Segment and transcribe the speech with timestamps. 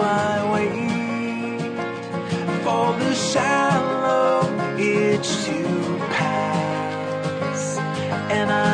[0.00, 1.72] I wait
[2.64, 7.78] for the shallow itch to pass.
[8.30, 8.69] And I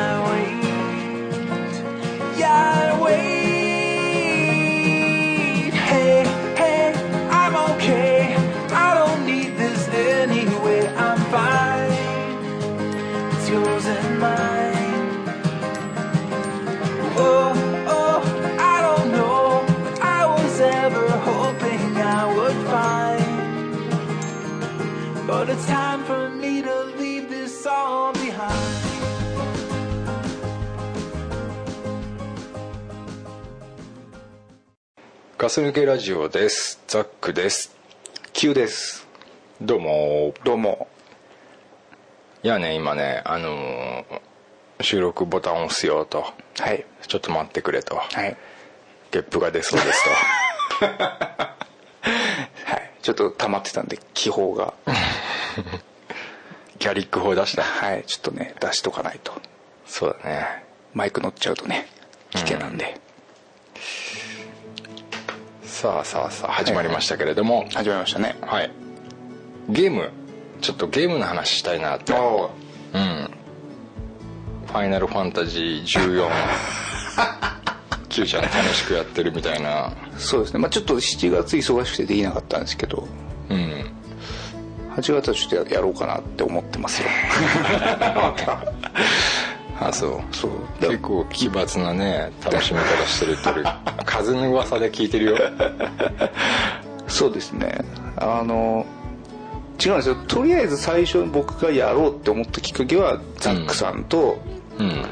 [35.47, 36.83] ガス抜けラジオです。
[36.89, 37.73] ザックです。
[38.33, 39.07] Q です。
[39.63, 40.35] どうも。
[40.43, 40.89] どうも。
[42.43, 44.05] いやね今ねあのー
[44.81, 46.25] 収録ボタンを押すよと。
[46.59, 46.85] はい。
[47.07, 47.95] ちょっと待ってくれと。
[47.95, 48.37] はい。
[49.13, 50.09] ゲップが出そうです
[50.85, 51.57] は
[52.77, 52.91] い。
[53.01, 54.75] ちょっと溜まってたんで気泡が。
[54.85, 54.93] と
[56.81, 57.63] ギャリック法出した。
[57.63, 58.03] はい。
[58.05, 59.33] ちょっとね出しとかないと。
[59.87, 60.65] そうだね。
[60.93, 61.87] マイク乗っちゃうとね
[62.33, 63.01] 危険なんで、
[65.77, 67.67] さあさあさあ始まりましたけれども。
[67.75, 68.35] 始まりましたね。
[68.41, 68.71] はい。
[69.69, 70.11] ゲーム
[70.63, 72.15] ちょっとゲームの話したいなって。
[72.15, 72.51] お
[72.95, 72.99] う。
[72.99, 73.31] ん。
[74.67, 76.31] ファイナルファンタジー14
[78.09, 79.93] Q ちゃん楽しくやってるみたいな。
[80.17, 80.61] そうですね。
[80.61, 83.07] まあちょっと7月忙しくてできなかったんですけど。
[83.51, 83.91] うん。
[84.97, 87.09] 8月はちょっとやろうかなって思ってますよ
[89.81, 90.51] あそうそう。
[90.81, 93.65] 結構奇抜なね楽しみ方してるってる
[94.05, 95.37] 風の噂で聞いてるよ。
[97.09, 97.79] そうですね。
[98.17, 98.87] あの
[99.85, 100.15] 違うんですよ。
[100.27, 104.39] とりあえず最初僕がやろうって思ったきっかけはザックさんと、
[104.79, 105.05] うん。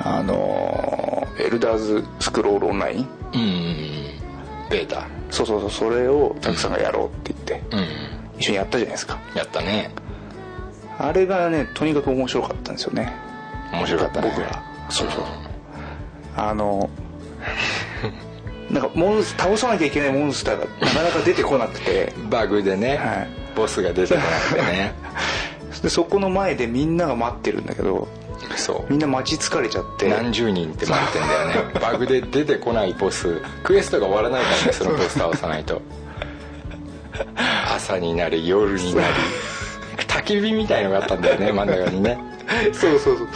[0.00, 3.08] あのエルダーズスクロールオンライン。
[3.34, 4.68] うん。
[4.70, 5.06] ベータ。
[5.30, 7.86] そうそうそうそれをザックさんがやろうって言って、うん。
[8.38, 9.18] 一緒にやったじゃないですか。
[9.34, 9.90] やったね。
[10.98, 13.12] あれがねとにかく面白かったんですよね
[13.72, 14.32] 面白かったね。
[14.34, 14.62] 僕は。
[14.90, 15.24] そうそう。
[16.36, 16.88] あの
[18.70, 22.12] なんかモンス倒さなきゃいけないモンスターがなかなか出てこなくて。
[22.30, 23.28] バグでね、はい。
[23.56, 24.94] ボスが出てこなくてね。
[25.82, 28.08] でそこの前でみんなが待ってるんだけど
[28.56, 28.92] そう。
[28.92, 30.08] みんな待ち疲れちゃって。
[30.08, 31.80] 何十人って待ってんだよね。
[31.80, 33.40] バグで出てこないボス。
[33.62, 35.80] クエストが終わらないからねそのボス倒さないと。
[37.74, 39.14] 朝になり夜になり。
[40.06, 42.18] 焚き火みたいのがあったんだよね真ん中にね。
[42.72, 43.28] そうそうそう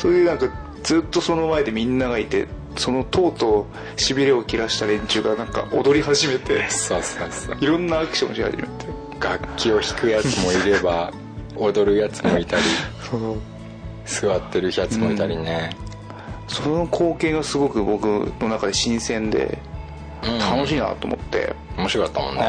[0.00, 0.48] それでなんか
[0.82, 3.66] ずっとその前でみんながいてそのとうと
[3.96, 7.58] うしびれを切らした連中がなんか踊り始めてそうそうそう。
[7.60, 8.68] いろんなアクションし始めて。
[9.20, 11.12] 楽器を弾くやつもいれば
[11.54, 12.62] 踊るやつもいたり
[13.10, 13.36] そう。
[14.06, 15.76] 座ってるやつもいたりね、
[16.48, 18.06] その光景がすごく僕
[18.40, 19.58] の中で新鮮で
[20.24, 20.38] うん。
[20.38, 22.42] 楽しいなと思って、面白かったもんね。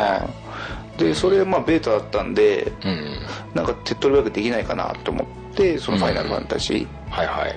[0.97, 3.19] でそれまあベータだったんでうん。
[3.53, 5.25] なんか手っ取り早くできないかなと思っ
[5.55, 7.55] てその「ファイナルファンタジはいはい。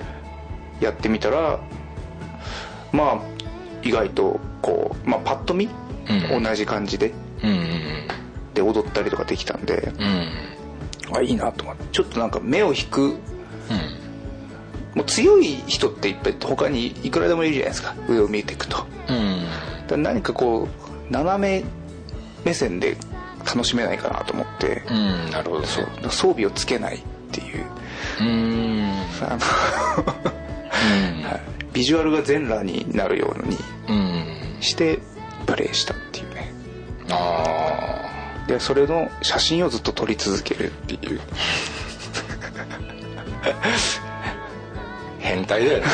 [0.81, 1.59] ー」やってみたら
[2.91, 3.19] まあ
[3.83, 5.69] 意外とこう、まあ、パッと見、
[6.09, 6.43] うん。
[6.43, 7.13] 同じ感じで
[7.43, 7.57] うんうん
[8.53, 11.17] で踊ったりとかできたんでうん。
[11.17, 11.83] あいいなと思って。
[11.91, 13.01] ちょっとなんか目を引く。
[13.03, 13.17] うん。
[14.95, 17.95] もう強い人っていっぱい他にいくらでもいるじゃないですか。
[18.07, 18.85] 上を見ていくと。
[19.09, 19.45] うん。
[19.89, 20.67] ら何かこ
[21.09, 21.63] う斜め
[22.43, 22.97] 目線で
[23.45, 25.65] 楽しめないかなと思って、うんなるほど。
[25.65, 25.85] そう。
[26.09, 27.01] 装備をつけないっ
[27.31, 27.59] ていう。
[27.59, 27.84] うん
[28.19, 29.39] あの
[31.29, 31.41] はい。
[31.73, 33.57] ビジュアルが全裸になるように
[33.89, 34.25] うん。
[34.61, 34.99] して
[35.45, 36.53] プレイしたっていうね。
[37.09, 41.19] あでそれの写真をずっと撮り続けるっていう。
[43.43, 43.53] あ
[45.19, 45.85] 変態だよね。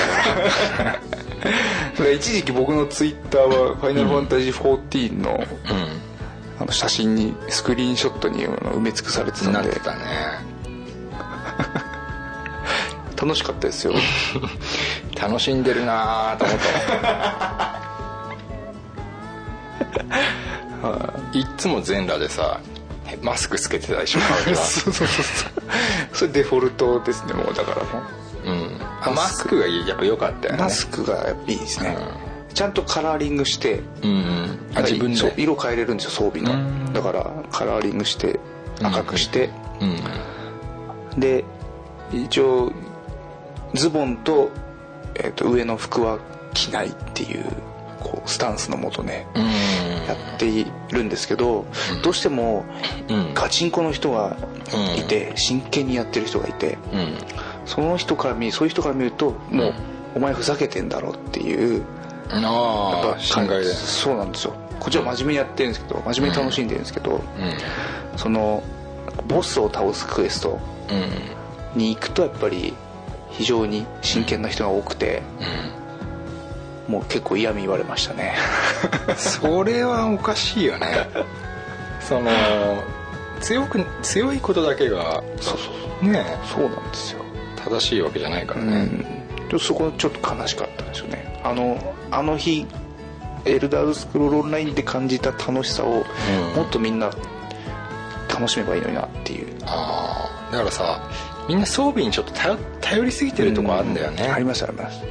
[2.16, 5.44] 一時期僕のツイッターは「ファイナルファンタジー14の」
[6.60, 9.98] あの写真にスクリーンショットにあの埋め尽くされてたうんんなっでてたね
[13.22, 13.94] 楽しかったですよ。
[15.22, 16.64] 楽しんでるなーと思った。
[21.38, 21.44] い。
[21.44, 22.60] っつも全裸でさ
[23.22, 24.58] マスクつけてたでしょ顔には。
[24.58, 25.52] そうそうそうそう。
[26.14, 28.02] それデフォルトですねもうだからも
[28.44, 28.52] う。
[28.52, 28.82] ん。
[29.02, 29.60] あマスク。
[29.60, 30.60] がやっぱ良かったよね。
[30.60, 31.96] うマスクがやっぱいいですね、
[32.56, 34.60] ちゃんとカラーリングしてうんうん。
[34.74, 35.34] あ自分で。
[35.38, 36.86] 色変えれるんですよ装備うん。
[36.86, 38.40] のだからカラーリングして
[38.82, 39.86] 赤くして、う
[41.16, 41.20] ん。
[41.20, 41.46] で
[42.12, 42.72] 一応
[43.74, 44.50] ズボンと,、
[45.16, 46.20] えーと上の服は
[46.54, 47.46] 着ないっていう
[48.00, 49.44] こうスタンスのもとねうん。
[50.08, 51.66] やっているんですけど、
[52.04, 52.66] どうしても
[53.08, 53.34] うん。
[53.34, 54.36] ガチンコの人が
[54.98, 57.14] いて、真剣にやってる人がいてうん。
[57.66, 59.74] その人から見そういう人から見るともう、
[60.16, 61.84] お前ふざけてんだろっていう
[62.32, 63.66] ああ心外で。
[63.66, 64.54] そうなんですよ。
[64.80, 67.22] こっちは真面目にやってるんですけど真面目に楽しんでるんですけど、うん。
[68.18, 68.64] その
[69.28, 70.60] ボスを倒すクエスト
[70.90, 71.80] うん。
[71.80, 72.74] に行くとやっぱり
[73.32, 75.22] 非常に真剣な人が多くて、
[76.88, 78.36] もう結構嫌味言われましたね。
[79.18, 81.10] それはおかしいよね。
[82.02, 82.30] その
[83.40, 85.72] 強く強いことだけがそうそ
[86.08, 87.22] うねそうなんですよ、
[87.64, 91.40] 正しいわけじゃないからうねん、でそこちょっと悲しかったんですよね。
[91.44, 91.78] あの
[92.12, 92.68] あの日
[93.46, 96.56] エルダーズスクロールオンラインで感じた楽しさを、うん。
[96.56, 97.10] もっとみんな
[98.30, 99.48] 楽しめばいいのになっていう。
[99.66, 101.02] ああだからさ
[101.48, 105.02] みんな装備にちょっと頼頼りすぎてるとこあるんだよね、ありますあります。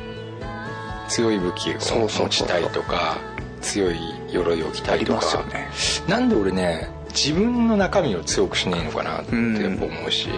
[1.08, 3.18] 強い武器をそうそうそう持ちたいとか
[3.60, 3.96] 強い
[4.30, 5.44] 鎧を着たいとか。
[5.52, 5.68] ね。
[6.08, 10.28] なんで俺ね自分の中身を強くしねえのかなってやっぱ思うし、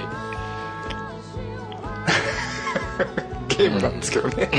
[3.48, 4.48] ゲームなんですけどね、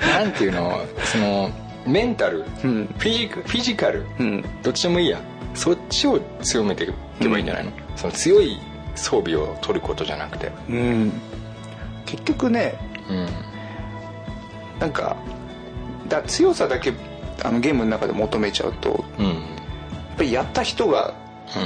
[0.00, 0.82] なんていうの？
[1.04, 1.50] その
[1.86, 2.94] メンタル、うん。
[2.98, 4.44] フィジフィジカル、うん。
[4.62, 5.18] どっちでもいいや。
[5.54, 6.88] そっちを強めてい
[7.20, 8.58] けばいいんじゃないの、その強い
[8.94, 10.52] 装備を取ることじゃなくて。
[10.70, 11.12] うん、
[12.06, 12.78] 結局ね
[13.10, 13.28] うん。
[14.80, 15.16] なんか
[16.08, 16.92] だ強さだけ
[17.42, 19.26] あのゲームの中で求めちゃうとうん。
[19.26, 19.36] やっ
[20.16, 21.14] ぱりやった人が、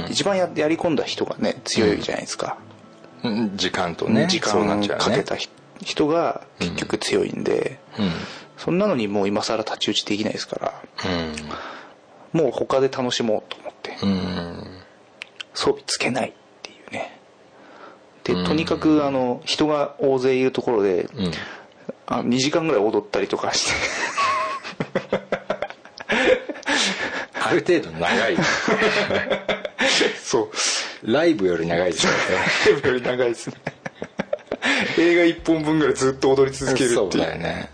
[0.05, 0.11] うん。
[0.11, 2.57] 一番ややり込んだ人がね強いじゃないですか、
[3.23, 3.55] うん。
[3.55, 5.03] 時間とね時間ちゃうね。
[5.03, 5.49] かけたひ
[5.81, 8.11] 人が結局強いんで、うん。
[8.57, 10.73] そんなのにもう今更太刀打ちできないですから
[12.33, 12.41] うん。
[12.41, 14.72] もう他で楽しもうと思って、うん
[15.53, 17.19] 装備つけないっていうね。
[18.23, 18.45] でうん。
[18.45, 21.31] とにかくあの人が大勢いるところで、うん。
[22.05, 23.73] あ2時間ぐらい踊ったりとかして。
[27.41, 28.37] ある程度長い。
[30.23, 31.11] そう。
[31.11, 32.17] ライブより長いですよね。
[32.65, 33.55] テーブルより長いですね。
[34.97, 37.69] 映画1本分ぐらいずっと踊り続けるそうっていうだよね。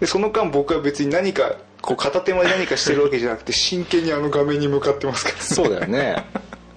[0.00, 6.24] でその間僕は別に何かこう片手間で何かしてるわけじゃなくて真剣にあの画面に向かってますからそうだよね。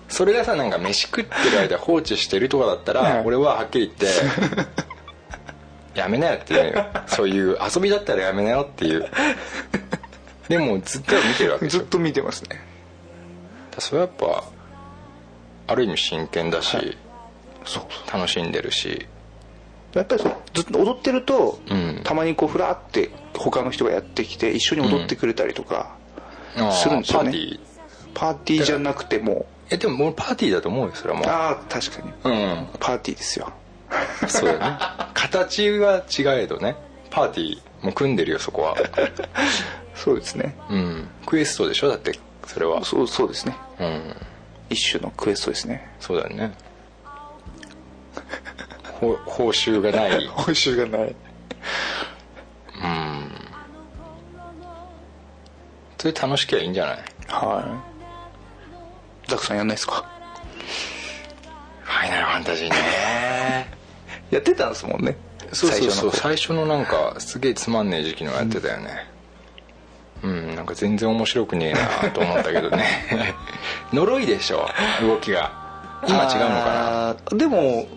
[0.10, 3.24] それがさなんか飯食ってる間放置してるとかだったら、はい。
[3.26, 4.08] 俺ははっきり言って
[5.96, 9.06] やめなよっていうそういう遊びだったらやめなよっていう。
[10.48, 11.80] でもずっと見てるわけでしょ。
[11.80, 12.62] ずっと見てますね。
[13.72, 14.44] だそれはやっぱ
[15.68, 16.98] ある意味真剣だし、
[17.66, 17.84] そう。
[18.12, 19.08] 楽しんでるし
[19.94, 20.24] やっぱり
[20.54, 22.02] ずっと踊ってると、うん。
[22.04, 25.96] たまにこうふらって他の人がやってきて一緒に踊ってくれたりとか、
[26.72, 27.30] するんですよね。
[27.30, 27.60] パーティー。
[28.14, 29.46] パーティーじゃなくても。
[29.70, 31.28] えでも俺パーティーだと思うよそれはもう。
[31.28, 32.12] ああ確かに。
[32.24, 32.68] うん。
[32.80, 33.52] パーティーですよ。
[34.28, 34.78] そうだね。
[35.14, 36.76] 形は違えどね。
[37.10, 38.76] パーティーも組んでるよそこは。
[39.96, 40.56] そうですね。
[40.70, 41.08] うん。
[41.26, 42.18] クエストでしょだって
[42.48, 42.84] それは。
[42.84, 43.56] そうそうですね。
[43.80, 44.16] うん。
[44.70, 45.92] 一種のクエストですね。
[46.00, 46.48] そうだよね。
[46.48, 46.73] ほ
[49.26, 50.28] 報酬がない。
[50.32, 51.16] 報酬がない。
[52.84, 53.32] うん。
[55.98, 56.98] それ楽しきゃいいんじゃない？
[57.30, 57.62] は
[59.28, 59.30] い。
[59.30, 60.06] ザクさんやんないですか？
[61.84, 62.76] ファイナルファンタジーね。
[64.32, 65.16] やってたんですもんね。
[65.54, 66.12] そうそうそう。
[66.12, 69.08] 最最初のなんかすげえつまんねえ時期のやってたよね。
[70.24, 71.74] うん、なんか全然面白くねえ
[72.06, 72.86] なと思ったけどね。
[73.94, 74.68] 呪いでしょ？
[75.02, 75.52] 動きが。
[76.08, 77.38] 今違うのかな？
[77.38, 77.88] でも、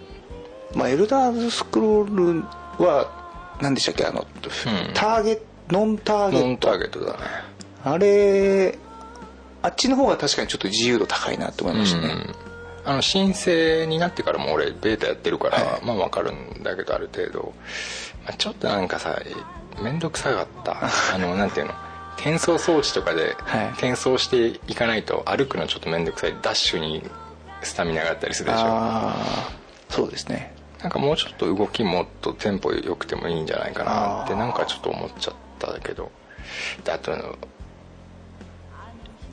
[0.77, 2.45] まあ、エルダーズスクロール
[2.85, 4.05] は何でしたっけ？
[4.05, 4.27] あの、
[4.93, 5.41] ターゲ
[5.71, 7.19] ノンターゲノンタットーゲットだね。
[7.83, 8.79] あれ
[9.63, 12.27] あっちの方が確かにちょっと自由度高いなと思いましたね、
[12.85, 15.85] あの申請になってからも俺ベータやってるから、はい。
[15.87, 17.55] まあ分かるんだけどある程度、
[18.25, 19.19] まあ、ちょっとなんかさ
[19.83, 20.77] 面倒くさかった。
[21.15, 21.73] あのなんていうの？
[22.17, 23.69] 転送装置とかではい。
[23.71, 26.37] 転送していかないと歩くのちょっと面倒くさい。
[26.43, 27.03] ダッシュに
[27.63, 29.13] スタミナがあったりするでしょ。
[29.89, 30.55] そうですね
[30.87, 36.13] なんかもうちょっと動きもっとテンポ良くてもいいんじゃないかなってなんかちょっと思っちゃったけど。
[36.85, 37.37] であとあの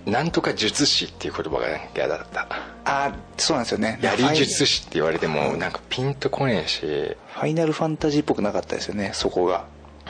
[0.08, 2.48] なんとか術師っていう言葉が嫌だった。
[2.50, 2.50] あ
[2.86, 4.00] あそうなんですよね。
[4.02, 6.82] やり術師師って言われてもなんかピンとこねえし。
[6.88, 9.68] ファイナルファンタジーっぽくなかったですよねそこが。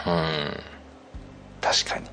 [0.08, 0.58] うん。
[1.60, 2.06] 確かに。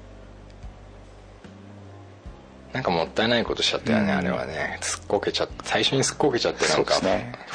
[2.72, 4.18] なんかもったいないことしちゃったよね、うん。
[4.18, 4.78] あれはね。
[4.80, 7.06] すっこけちゃった最初にすっこけちゃってなんかフ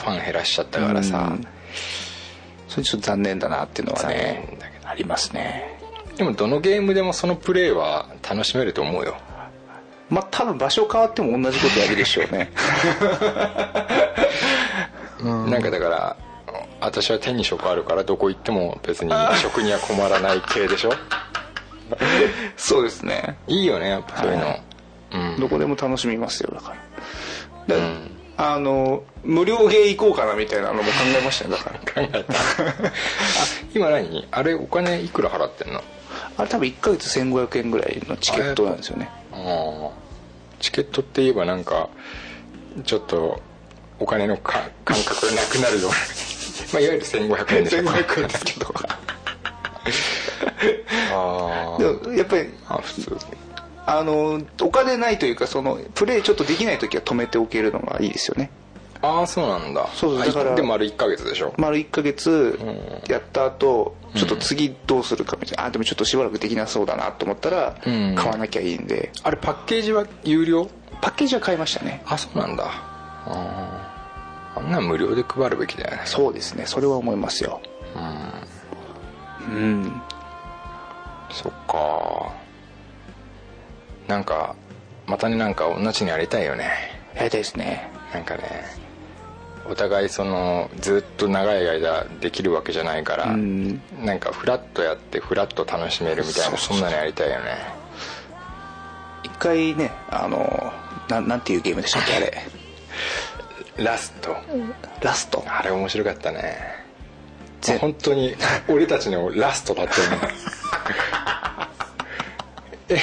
[0.06, 1.34] ァン減らしちゃったからさ。
[1.34, 1.48] うん
[2.68, 5.78] それちょっと残念だなっていうのは残ねありますね。
[6.18, 9.18] でもどのゲームでもそのプレーは楽しめると思うよ。
[10.10, 12.52] まあ多分場所変わっても同じことやるでしょうね。
[15.50, 16.18] なんかだから
[16.80, 20.94] 私は手に職あるからどこ行っても別に職には困らない系でしょ？
[22.58, 23.38] そうですね。
[23.48, 24.60] いいよねやっぱそういうの、
[25.14, 25.40] うん。
[25.40, 26.74] どこでも楽しみますよだか
[27.68, 27.76] ら。
[27.76, 30.88] で、うんあの無料ゲー行こうかなみたいなのも考
[31.20, 31.80] えましたよだから。
[32.08, 32.34] 考えた。
[32.34, 32.38] あ
[33.74, 34.28] 今何？
[34.32, 35.82] あれお金いくら払ってんの？
[36.38, 39.10] あれ多分1ヶ月1500円ぐらいのチケットなんですよね。
[39.32, 39.90] ああ
[40.60, 41.90] チケットって言えばなんか
[42.84, 43.42] ちょっと
[44.00, 45.90] お金のか感覚がなくなるよ
[46.74, 47.80] まあいわゆる1500円でしょ。
[47.80, 48.74] 1500円ですけど。
[51.14, 53.18] あでもやっぱりあ普通
[53.88, 58.50] あのお金ないというかそのプレイちょっとできない時は止めておけるのがいいですよね。
[59.02, 59.84] ああそうなんだ。
[59.84, 61.54] あそうそうだからでもあれ1ヶ月でしょ？
[61.58, 62.58] 丸1ヶ月
[63.08, 65.66] やった後、ちょっと次どうするかみたいな。
[65.66, 68.16] あでもちょっとしばらくできなそうだなと思ったらうん。
[68.16, 69.12] 買わなきゃいいんで。
[69.24, 70.68] あれパッケージは有料？
[71.02, 72.02] パッケージは買いましたね。
[72.08, 72.66] あそうなんだ。
[73.28, 74.60] あー。
[74.60, 76.02] あんなん無料で配るべきだよね。
[76.06, 76.66] そうですね。
[76.66, 77.62] それは思いますよ。
[79.48, 80.02] うん。
[81.30, 82.34] そっか
[84.08, 84.56] なんか
[85.08, 86.72] またねなんか同じにやりたいよね。
[87.16, 87.90] やりたいですね。
[88.14, 88.44] なんかね
[89.68, 93.82] お互いそのずっと長い間できるわけじゃないから、うん。
[94.04, 97.58] なんかフラッとやってフラッと楽しめるみたいなそんなのやりたいよね。
[99.24, 100.72] 一回ねあの
[101.10, 102.44] ななんていうゲームでしたっけあれ。
[103.84, 104.38] ラスト。
[105.02, 105.44] ラスト？
[105.48, 106.86] あれ面白かったね。
[107.62, 108.36] ぜ本当に
[108.70, 110.18] 俺たちのラストだったよね。
[112.90, 112.98] え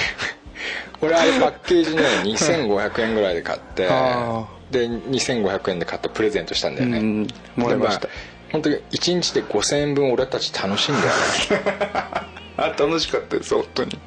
[1.03, 6.99] 俺あれパッケージね2500円ぐらいで買ってあで2500円で買ってプレゼントしたんだよね。
[6.99, 8.09] うんもらいました。
[8.53, 11.13] 本当に1日で5000円分俺たち楽しんだよね。
[12.57, 13.99] あ楽しかったです本当に。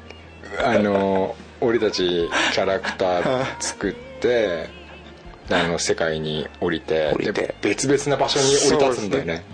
[0.64, 4.68] あの俺たちキャラクター作って
[5.50, 7.32] あの世界に降りて降りて。
[7.32, 9.44] で別々な場所に降り立つんだよね。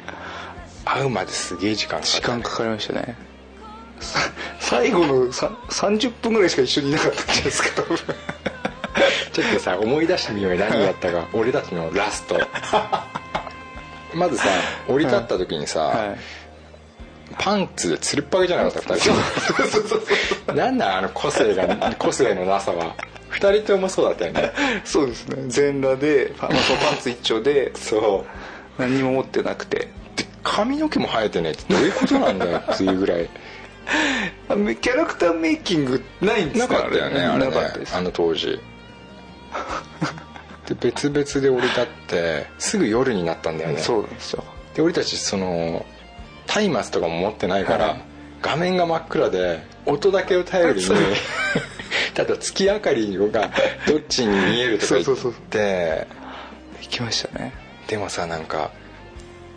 [0.84, 3.02] 会うまですげえ時間かかった、ね、時間かかりましたね。
[3.04, 3.31] さ
[4.60, 7.96] 最後のさ30分ぐらいしか一緒にいなかったんじゃないですか多分。
[9.32, 10.58] ちょっとさ思い出してみようよ。
[10.58, 11.28] 何だったか。
[11.32, 12.38] 俺たちのラスト。
[14.14, 14.44] まずさ
[14.88, 16.18] 降り立った時にさ、はい。
[17.38, 18.98] パンツでつるっぱげじゃなかった？2
[20.46, 22.94] 人なんなんあの個性が個性のなさは
[23.30, 24.52] ？2人ともそうだったよね。
[24.84, 25.44] そうですね。
[25.48, 28.26] 全裸でパ,、まあ、そうパンツ一丁でそ
[28.78, 28.80] う。
[28.80, 29.88] 何にも持ってなくて。
[30.16, 33.30] で髪の毛も生えてねってどういうことなんだよっていうぐらい
[34.80, 37.56] キャラクターメイキングないんですなかったよねあれね。
[37.92, 38.60] あの当時。
[40.66, 43.78] で別々で降り立ってすぐ夜になったんだよね。
[43.78, 44.44] そうなんですよ。
[44.74, 45.84] で俺たちその
[46.46, 48.02] 松明とかも持ってないから、はい。
[48.40, 50.88] 画面が真っ暗で音だけを頼りに
[52.14, 53.50] ただ月明かりが
[53.86, 55.16] どっちに見えるとか言っ
[55.50, 56.06] て
[56.80, 57.52] 行きましたね。
[57.86, 58.70] でもさなんか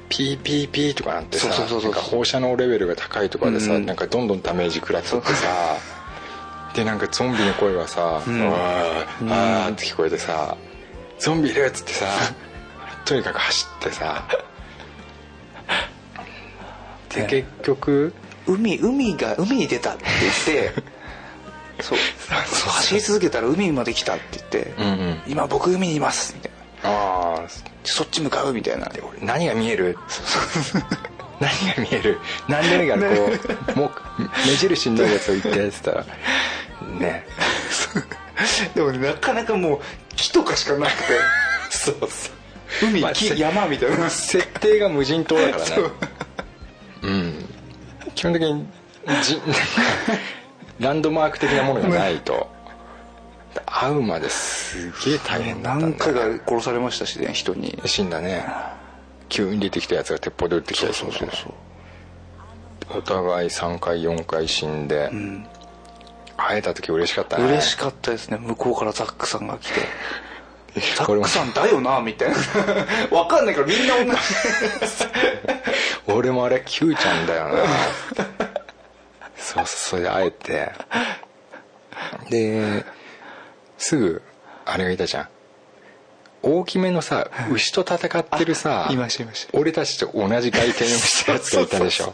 [0.10, 1.50] ピーピーピーとかなってさ
[1.94, 3.86] 放射能レベルが高いとかでさ、うんうん。
[3.86, 5.78] なんかどんどんダメージ食らってってさ
[6.76, 8.40] でなんかゾンビの声がさ「ん。
[8.42, 10.56] うわーあー」って聞こえてさ
[11.20, 12.06] 「ゾンビいる!」っつってさ
[13.06, 14.24] とにかく走ってさ
[17.10, 17.28] でね。
[17.28, 18.14] 結局
[18.48, 20.74] 海海が海に出たって言って
[21.82, 21.98] そう。
[22.48, 25.22] そう走り続けたら海まで来たって言って、うんうん。
[25.28, 26.52] 今僕海にいますみたい
[26.84, 26.90] な。
[26.90, 27.42] ああ
[27.86, 28.92] そっち向かうみたいな。
[29.22, 29.98] 何が見える？
[31.40, 32.20] 何が見える？
[32.48, 33.32] 何でもいいからこ
[33.76, 33.92] うもう
[34.48, 36.06] 目印になるやつを言ってってたら。
[37.00, 37.26] ね。
[38.74, 39.80] でもねなかなかもう
[40.16, 40.98] 木とかしかなくて。
[41.70, 42.32] そうそ
[42.86, 42.90] う。
[42.90, 44.10] 海、まあせ木山みたいな。
[44.10, 45.66] 設定が無人島だからね。
[45.66, 45.92] そう。
[47.04, 47.46] うん。
[48.16, 48.66] 基本的に
[49.24, 49.60] じ なんか
[50.80, 52.50] ランドマーク的なものがないと
[53.66, 57.80] 会うまですげえ大変だった何回んだよか殺されましたしね人に。
[57.86, 58.46] 死んだね。
[59.30, 61.32] 急に出てきたやつが鉄砲で撃ってきたりするんだよね。
[62.96, 65.48] お互い3回4回死んで、ん
[66.38, 67.46] 会えた時嬉しかったね。
[67.46, 68.38] 嬉しかったですね。
[68.38, 69.82] 向こうからザックさんが来て。
[70.98, 72.36] ザックさんだよなみたいな。
[73.10, 74.20] 分かんないからみんな同じ。
[76.14, 77.64] 俺もあれ Q ちゃんだよな。
[79.38, 80.72] そうそうそれで会えて。
[82.30, 82.86] で
[83.88, 84.24] すぐ
[84.66, 85.28] あれがいたじゃん。
[86.42, 89.24] 大きめのさ牛と戦ってるさいまし
[89.54, 92.06] 俺たちと同じ外見をしたやつがいたでしょ？
[92.08, 92.14] ま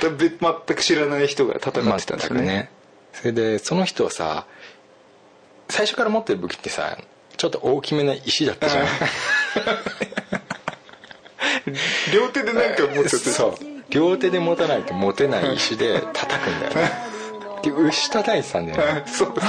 [0.00, 2.42] た別全く知らない人が戦ってたんですよね。
[2.42, 2.70] ね。
[3.12, 4.46] それでその人はさ
[5.68, 6.98] 最初から持ってる武器ってさ
[7.36, 8.86] ちょっと大きめな石だったじゃん。
[12.12, 13.54] 両手でなんか持っちゃってそう。
[13.90, 16.90] 両手で持たないと持てない石で叩くんだよね
[17.62, 19.02] で牛叩いてたんだよね。
[19.06, 19.34] そう。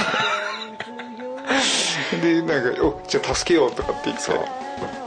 [2.20, 4.22] でなんか「おじゃあ助けよう」とかって言って。
[4.22, 4.36] そう。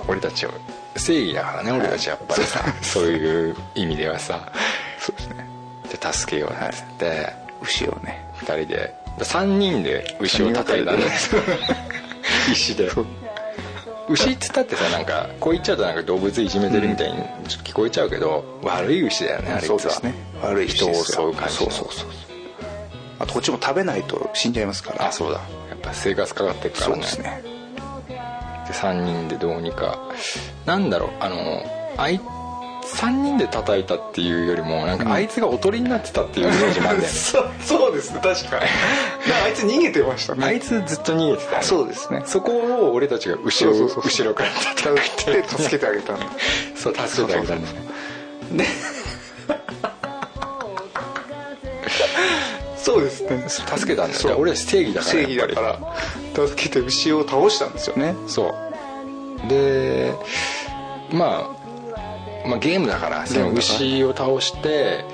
[0.07, 0.51] 俺たちを
[0.95, 2.63] 正義だからね俺たちやっぱりさ。
[2.81, 4.51] そういう意味ではさ。
[4.99, 5.47] そうですね。
[5.89, 7.33] で助けようっつって。
[7.61, 8.25] 牛をね。
[8.41, 8.93] 2人で。
[9.19, 11.11] 3人で牛を叩いたんだよ
[12.51, 12.89] 石で。
[14.09, 20.13] 牛っつったってさなんかこう言っちゃうとなんか動物いじめてるみたいに聞こえちゃうけど、悪い牛だよねあれそうですね。
[20.41, 21.67] 悪い人を襲う感じの。
[21.67, 22.09] そうそうそう
[23.23, 25.07] あとこっちも食べないと死んじゃいますから。
[25.07, 25.39] あそうだ。
[25.69, 26.93] やっぱ生活かかってるからね。
[26.93, 27.41] そうですね。
[28.09, 28.15] で
[28.73, 29.97] 3人でどうにか。
[30.65, 31.63] なんだろうあの
[31.97, 37.15] あい3人で叩いたっていうよりもなんかあいつがおとりになってたっていうイメージもあるんだよね。
[37.17, 38.65] そうそうですね確かに。
[39.45, 40.45] あいつ逃げてましたね。
[40.45, 41.63] あいつずっと逃げてたよね。
[41.63, 42.23] そうですね。
[42.25, 45.41] そこを俺たちが後ろ後ろから叩いて。
[45.41, 46.25] で助けてあげたんだ
[46.75, 47.73] そう助けてあげたんだよ
[48.51, 48.67] ね
[52.83, 53.47] そうですね。
[53.47, 54.35] 助けたんだよそう。
[54.39, 55.61] 俺たち正義だから正義だか
[56.35, 58.13] ら助けて牛を倒したんですよね。
[58.25, 58.53] りそ
[59.45, 59.47] う。
[59.47, 60.13] で
[61.11, 65.05] まあまあ、ゲームだからその牛を倒して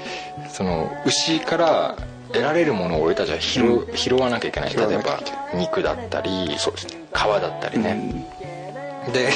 [0.50, 1.96] その牛から
[2.30, 5.20] 得られるものを俺たちは拾,、う拾わなきゃいけない例えば
[5.54, 8.26] 肉だったり皮だったりね、
[9.14, 9.30] で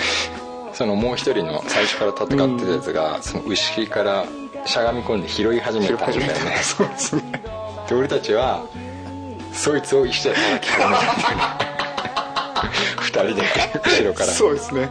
[0.72, 2.24] そのもう一人の最初から戦
[2.56, 4.24] ってたやつが、その牛から
[4.64, 6.58] しゃがみ込んで拾い始めたんだよね。
[6.62, 7.37] そうですね
[7.88, 8.64] で俺たちは
[9.52, 10.96] そいつを石で叩き込む
[13.00, 13.42] 二人で
[13.84, 14.26] 後ろから。
[14.32, 14.90] そうですね。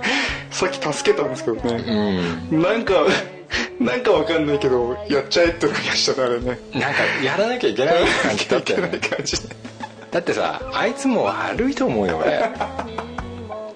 [0.50, 2.62] さっき助けたんですけどうね、ん。
[2.62, 2.94] なんか
[3.80, 6.60] なんかわかんないけどやっちゃえって思いましたねあれね。
[6.74, 8.92] なんかやらなきゃいけない感じだったね。
[10.12, 12.50] だってさあいつも悪いと思うよ俺。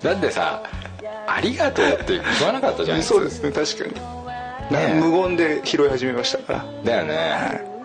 [0.02, 0.64] だってさ
[1.28, 3.04] 「ありがとう」って言わなかったじゃん。
[3.04, 3.84] そうですね確か
[4.72, 6.66] に、ね無言で拾い始めましたから。
[6.84, 7.14] だよね。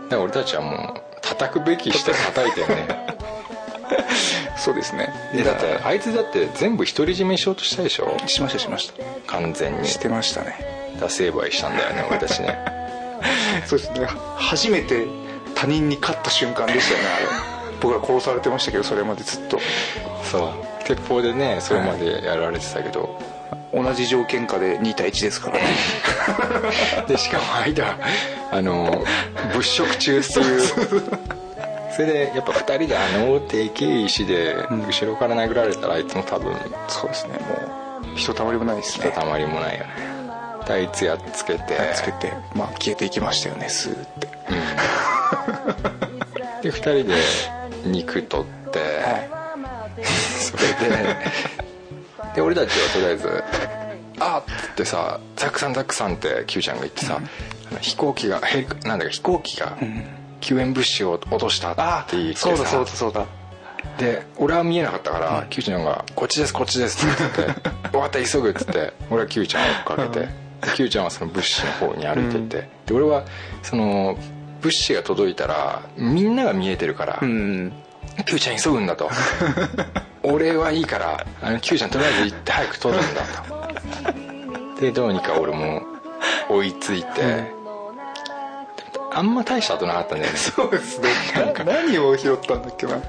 [0.08, 1.05] だから俺たちはもう
[1.38, 3.06] 叩くべきして叩いてよね。
[4.56, 5.12] そうですね。
[5.34, 8.16] でだってあいつだって全部独り占めしようとしたでしょ？
[8.26, 9.02] しましたしました。
[9.32, 9.86] 完全に。
[9.88, 10.54] してましたね。
[11.00, 12.58] だ成敗したんだよね俺たちね。
[13.66, 14.06] そうですね。
[14.36, 15.06] 初めて
[15.54, 17.26] 他人に勝った瞬間でしたよねあれ。
[17.80, 19.60] 僕ら殺されてましたけどそれまでずっと。
[20.30, 20.50] そう。
[20.84, 23.18] 鉄砲でねそれまでやられてたけど、
[23.76, 25.64] 同じ条件下で2対1ですからね。
[27.06, 27.98] でしかも間
[28.50, 29.04] あの
[29.52, 30.60] 物色中っていう。
[31.94, 36.54] それでやっぱ2人であのでけえ石で後ろから殴られたらあいつも多分
[36.88, 38.16] そうですねもう。
[38.16, 39.06] ひとたまりもないですね。
[39.06, 39.86] ひとたまりもないよね。
[40.66, 41.74] であいつやっつけて。
[41.94, 44.28] つけてまあ消えていきましたよねスーって。
[46.62, 47.14] で2人で
[47.84, 48.80] 肉取って、
[50.04, 51.16] それで
[52.36, 53.44] で俺たちはとりあえず
[54.20, 57.18] 「あっ!」ってさ「ザックさんザックさん」って Q ちゃんが言ってさ、
[57.70, 59.76] あの飛行機がヘリなんだか飛行機が
[60.40, 62.48] 救援物資を落としたって言ってさ。
[62.48, 63.26] そうだそうだそうだ。
[63.98, 70.28] で俺は見えなかったから、キューちゃんが「こっちですこっちです」って言って「分かった急ぐ」っつって俺はキューちゃんを追っかけて、で
[70.74, 73.24] キューちゃんはその物資の方に歩いてって、で俺は
[73.62, 74.18] その
[74.60, 77.72] 物資が届いたらみんなが見えてるから、うん。
[78.24, 79.10] キューちゃん急ぐんだと
[80.28, 83.22] 俺はいいからあのキューちゃんとりあえず行って早く取るんだ
[84.74, 84.80] と。
[84.80, 85.82] でどうにか俺も
[86.48, 87.50] 追いついて、
[89.12, 90.38] あんま大したことなかったんだよね。
[90.38, 91.08] そうですね。
[91.54, 93.00] な何を拾ったんだっけな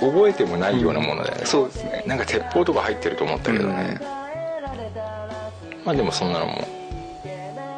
[0.00, 2.02] 覚えてもないようなものだよね、そうですね。
[2.06, 4.00] なんか鉄砲とか入ってると思ったけどね、
[5.84, 6.66] まあでもそんなのも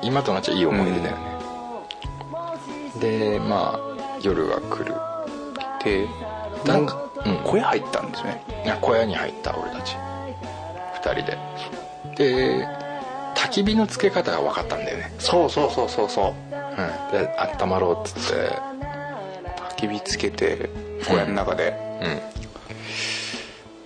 [0.02, 1.22] 今となっちゃいい思い出だよね、
[3.00, 4.94] でまあ夜が来る。
[5.85, 6.09] で
[6.66, 7.37] なんかうん。
[7.44, 8.42] 小屋入ったんですね。
[8.81, 9.96] 小屋に入った俺たち。
[11.02, 11.38] 2人で。
[12.16, 12.66] で
[13.35, 16.35] 焚き火のつけ方が分かったんだよね、そうそうそうそうそう。
[16.50, 17.29] うん、で
[17.61, 18.50] 温まろうっつって
[19.74, 20.70] 焚き火つけて
[21.07, 22.20] 小屋の中で、うん。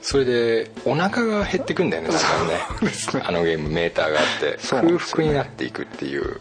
[0.02, 3.24] それでお腹が減ってくんだよねだからね。
[3.26, 6.40] あのゲームメーターがあって空腹になっていくっていう。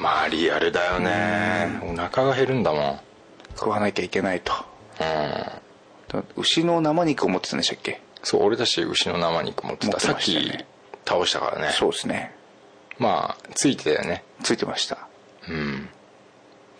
[0.00, 1.80] まあリアルだよね。
[1.82, 3.00] お腹が減るんだもん。
[3.54, 4.52] 食わなきゃいけないと。
[5.00, 5.65] うん
[6.36, 8.00] 牛の生肉を持ってたんでしたっけ？
[8.22, 9.92] そう俺たち牛の生肉持ってた。
[9.92, 10.64] 持ってさっき
[11.06, 11.72] 倒したからね。
[11.72, 12.32] そうですね。
[12.98, 14.24] まあついてたよね。
[14.42, 14.98] ついてました。
[15.48, 15.88] うん。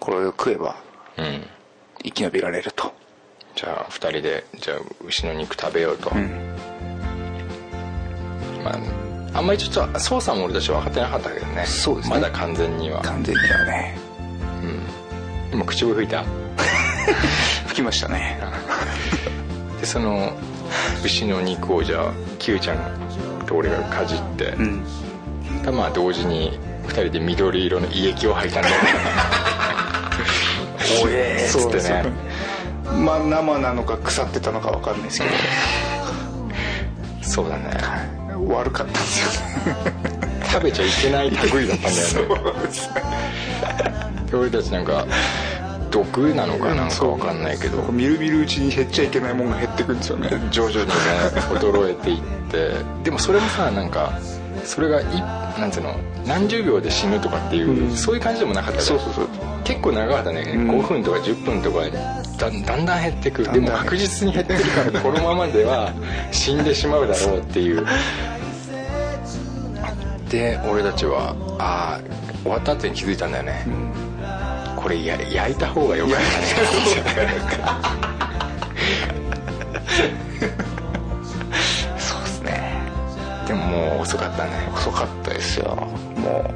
[0.00, 0.76] これを食えば
[1.16, 1.46] うん。
[2.04, 2.92] 生き延びられると。
[3.54, 6.56] じゃあ2人でじゃあ牛の肉食べようと、ん。
[8.64, 8.78] まあ
[9.38, 11.64] あんまりちょっと操作も俺たち分かってなかったけどね。
[11.66, 12.14] そうですね。
[12.16, 13.02] まだ完全には。
[13.02, 13.98] 完全にはね。
[15.52, 16.24] 今口を拭いた
[17.66, 18.40] 吹きましたね。
[19.80, 20.32] でその
[21.04, 24.84] 牛の肉をじゃあ Q ちゃんと俺がかじって、うん。
[25.64, 28.76] 多分まあ同時に2人で緑色の胃液を吐いたんだよ。
[28.76, 28.80] ね
[31.04, 31.46] おえー。
[31.46, 32.04] っつってね。
[33.04, 35.26] まあ生なのか腐ってたのか分かんないですけ
[37.22, 38.16] そうだね。
[38.32, 39.76] ど悪かったんですよ
[40.52, 42.66] 食べちゃいけない類だったんだよね。
[44.32, 45.06] 俺たちなんか
[45.90, 47.82] 毒なのかなんかわかんないけど。
[47.92, 50.28] みるみるうちに減っちゃいけないもんが減ってくんですよね。
[50.50, 50.92] 徐々にね
[51.50, 52.20] 衰えていっ
[52.50, 52.70] て。
[53.04, 54.18] でもそれもさなんか
[54.64, 55.04] それがい
[55.60, 55.94] なんつうの
[56.26, 57.96] 何十秒で死ぬとかっていう、うん。
[57.96, 59.28] そういう感じでもなかったそうそうそう。
[59.64, 60.70] 結構長かったね、ん。
[60.70, 61.80] 5分とか10分とか
[62.38, 64.60] だだんだん減ってくでも確実に減ってる。
[64.60, 65.92] からこのままでは
[66.32, 67.86] 死んでしまうだろうっていう。
[70.28, 73.66] で俺たちはああ終わった後に気づいたんだよね、
[74.86, 76.46] これや焼いた方がよかったね
[81.98, 82.88] そうですね。
[83.48, 84.52] でももう遅かったね。
[84.76, 85.74] 遅かったですよ。
[86.18, 86.48] も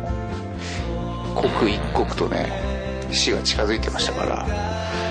[1.33, 2.47] う刻一刻とね
[3.11, 4.47] 死が近づいてましたから。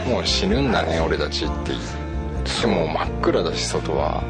[0.07, 1.73] もう死ぬんだね俺たちって
[2.61, 4.23] でも真っ暗だし外は。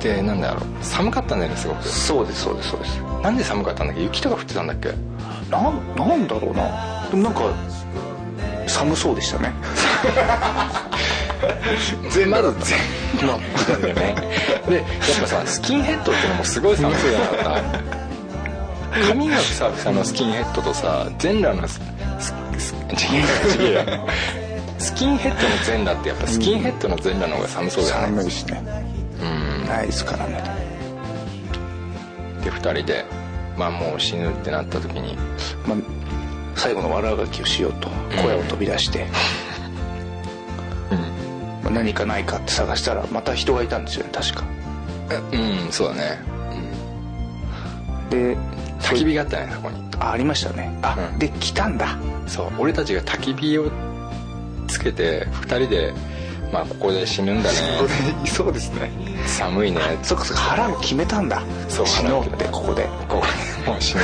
[0.00, 0.64] でなんだろう。
[0.80, 1.86] 寒かったんだよねすごく。
[1.86, 3.02] そうですそうですそうです。
[3.22, 4.02] なんで寒かったんだっけ？
[4.02, 4.94] 雪とか降ってたんだっけ？
[5.50, 7.06] なんなんだろうな。
[7.10, 7.42] でもなんか
[8.80, 9.52] 寒そうでしたね。
[12.10, 12.78] 全まだ全
[13.20, 14.14] 部乗ってたんだよね。
[14.68, 14.84] でやっ
[15.20, 17.26] ぱさスキンヘッドってのもすごい寒そうじゃな。
[17.26, 17.64] かっ
[19.02, 21.80] た髪がふさふさのスキンヘッドとさ全裸のス
[24.94, 28.10] キンヘッドの全裸ってやっぱスキンヘッドの全裸の方が寒そうじゃない？
[28.10, 28.62] 寒いしね。
[29.20, 29.24] う
[29.64, 29.68] ん。
[29.68, 30.42] ないですからね。
[32.42, 33.04] で2人で
[33.56, 35.16] まあもう死ぬってなった時に
[35.66, 35.78] まあ、
[36.56, 37.88] 最後の悪あがきをしようと
[38.22, 39.06] 小屋を飛び出して、
[41.62, 44.44] まあ何かないかって探したらまた人がいたんですよね確か。
[45.32, 46.18] うんそうだね。
[48.10, 48.36] で
[48.80, 49.80] 焚き火があったねそこに。
[49.98, 50.76] あありましたね。
[50.82, 51.18] あ、うん。
[51.18, 51.98] で来たんだ。
[52.26, 52.52] そう。
[52.58, 53.70] 俺たちが焚き火を
[54.66, 55.92] つけて2人で
[56.52, 57.56] まあここで死ぬんだね。
[58.26, 58.90] そうですね。
[59.26, 59.80] 寒いね。
[60.02, 61.42] そっかそっか腹を決めたんだ。
[61.68, 62.88] そう死のうってここで。
[63.08, 63.26] ここ
[63.64, 64.02] でもう死ぬ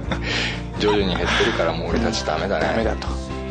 [0.78, 2.66] 徐々に減ってるからもう俺たちダメだね。
[2.66, 3.08] ダメだと。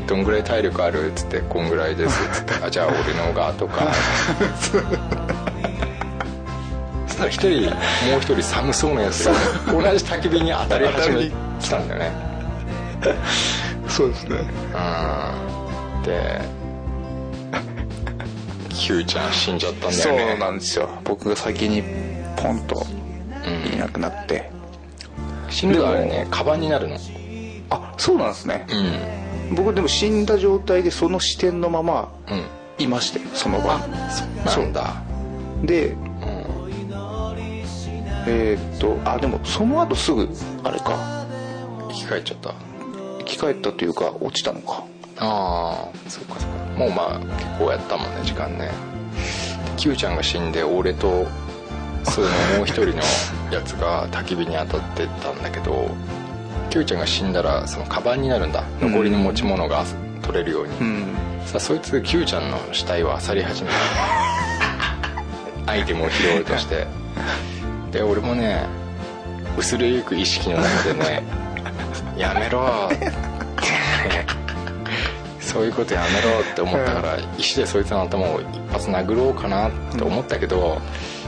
[0.07, 2.53] どんぐらい体力あるっつってこんぐらいですっつって。
[2.65, 3.87] あじゃあ俺のがとか。
[7.07, 9.33] そしたら一人もう一人寒そうなやつが
[9.71, 12.11] 同じ焚き火に当たり始めきたんだよね。
[13.87, 14.37] そうですね。
[14.37, 16.03] うん。
[16.03, 16.41] で
[18.69, 20.89] Q ちゃん死んじゃったんだそうよねなんですよ。
[21.05, 21.83] 僕が先に
[22.35, 22.85] ポンと
[23.73, 24.51] いなくなって、
[25.53, 26.97] 死ぬとあれねカバンになるの。
[27.69, 28.67] あそうなんですね。
[29.49, 29.55] うん。
[29.55, 32.43] 僕でも死んだ状態でその視点のままうん。
[32.83, 34.95] いましてその場なんだ。
[35.63, 35.95] で
[38.25, 40.27] えーっとあでもその後すぐ
[40.63, 41.25] あれか。
[41.89, 42.55] 生き返っちゃった。
[43.19, 44.83] 生き返ったというか落ちたのか。
[45.19, 46.79] ああそっかそっか。
[46.79, 48.71] もうまあ結構やったもんね時間ね。
[49.77, 51.27] Q ちゃんが死んで俺と
[52.05, 52.93] そのもう一人の
[53.51, 55.89] やつが焚き火に当たってたんだけど
[56.69, 58.63] Q ちゃんが死んだらそのカバンになるんだ。
[58.81, 59.83] 残りの持ち物が
[60.21, 61.05] 取れるように、うん。
[61.45, 63.69] さあそいつ Q ちゃんの死体を漁り始め
[65.65, 65.71] た。
[65.71, 66.87] アイテムを拾おうとして。
[67.91, 68.65] で俺もね
[69.57, 71.23] 薄れゆく意識の中でね
[72.17, 73.11] 「やめろ」っ て
[75.39, 80.81] そういうことやめろって思ったから石でそいつの頭を一発殴ろうかなって思ったけど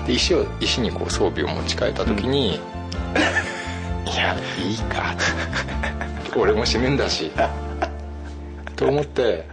[0.06, 2.56] で石を石にこう装備を持ち替えた時に
[4.06, 5.16] 「いやいいか」
[6.38, 7.32] 俺も死ぬんだし。
[8.76, 9.48] と思って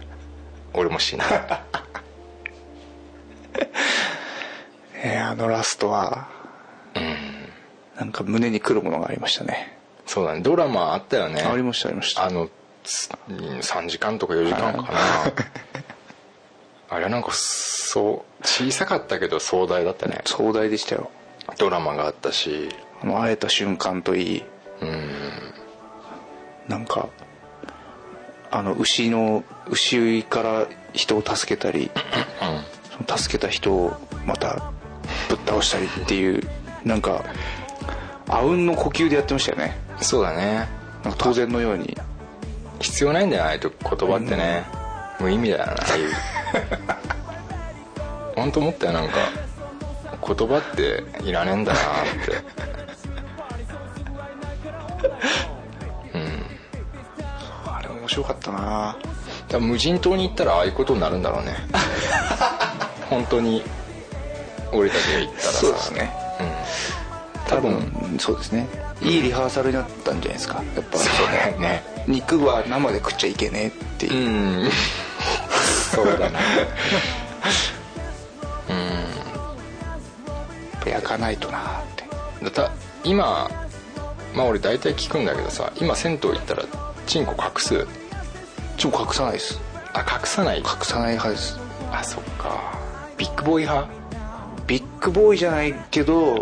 [0.73, 1.25] 俺も死んだ
[4.95, 6.27] えーあのラストは
[7.97, 9.77] なんか胸にくるものがありましたね。
[10.05, 10.41] そうだね。
[10.41, 11.41] ドラマあったよね。
[11.41, 12.25] ありましたありました。
[12.25, 12.49] あの
[12.83, 14.99] つ3時間とか4時間かな、
[16.93, 20.21] あれはなんかそう小さかったけど壮大だったね。
[20.25, 21.09] 壮大でしたよ。
[21.57, 22.69] ドラマがあったし。
[23.01, 24.43] あの会えた瞬間といい。
[24.81, 25.09] うん。
[26.67, 27.09] なんか
[28.51, 31.91] あの牛の牛から人を助けたり
[33.05, 33.93] その助けた人を
[34.25, 34.71] また
[35.27, 36.47] ぶっ倒したりっていう
[36.85, 37.25] なんか
[38.29, 39.75] あうんの呼吸でやってましたよね。
[40.01, 40.69] そうだね。
[41.03, 41.97] なんか当然のように。
[42.79, 44.65] 必要ないんだよああいう言葉ってね、
[45.19, 46.09] 無意味だよなああいう
[48.35, 49.13] 本当思ったよなんか。
[50.25, 51.83] 言葉っていらねえんだなっ
[52.25, 52.43] て。
[57.65, 58.95] あれ面白かったな。
[59.49, 61.55] 多分無人島に行ったらああいうことになるんだろうね。
[63.09, 63.63] 本当に
[64.71, 65.51] 俺たちが行ったらさ。
[65.51, 66.15] そうですね。
[67.47, 68.17] 多多分分。
[68.19, 68.67] そうですね。
[69.01, 70.63] いいリハーサルになったんじゃないですか。
[70.75, 71.09] やっぱそ
[71.57, 71.83] うね。
[72.07, 74.13] 肉は生で食っちゃいけねえっていう。
[74.13, 74.17] う、
[74.67, 74.69] ん
[75.93, 76.37] そうだね
[80.73, 81.61] やっぱ焼かないとなっ
[81.95, 82.03] て。
[82.43, 82.71] だた
[83.03, 83.49] 今
[84.35, 86.63] まあ俺大体聞くんだけどさ今銭湯行ったら
[87.05, 87.87] チンコ隠す？
[88.77, 89.59] ちょっと隠さないです。
[89.93, 90.59] あ隠さない？
[90.59, 91.59] 隠さない派です。
[91.91, 92.73] あそっか。
[93.17, 93.89] ビッグボーイ派？
[94.65, 96.41] ビッグボーイじゃないけど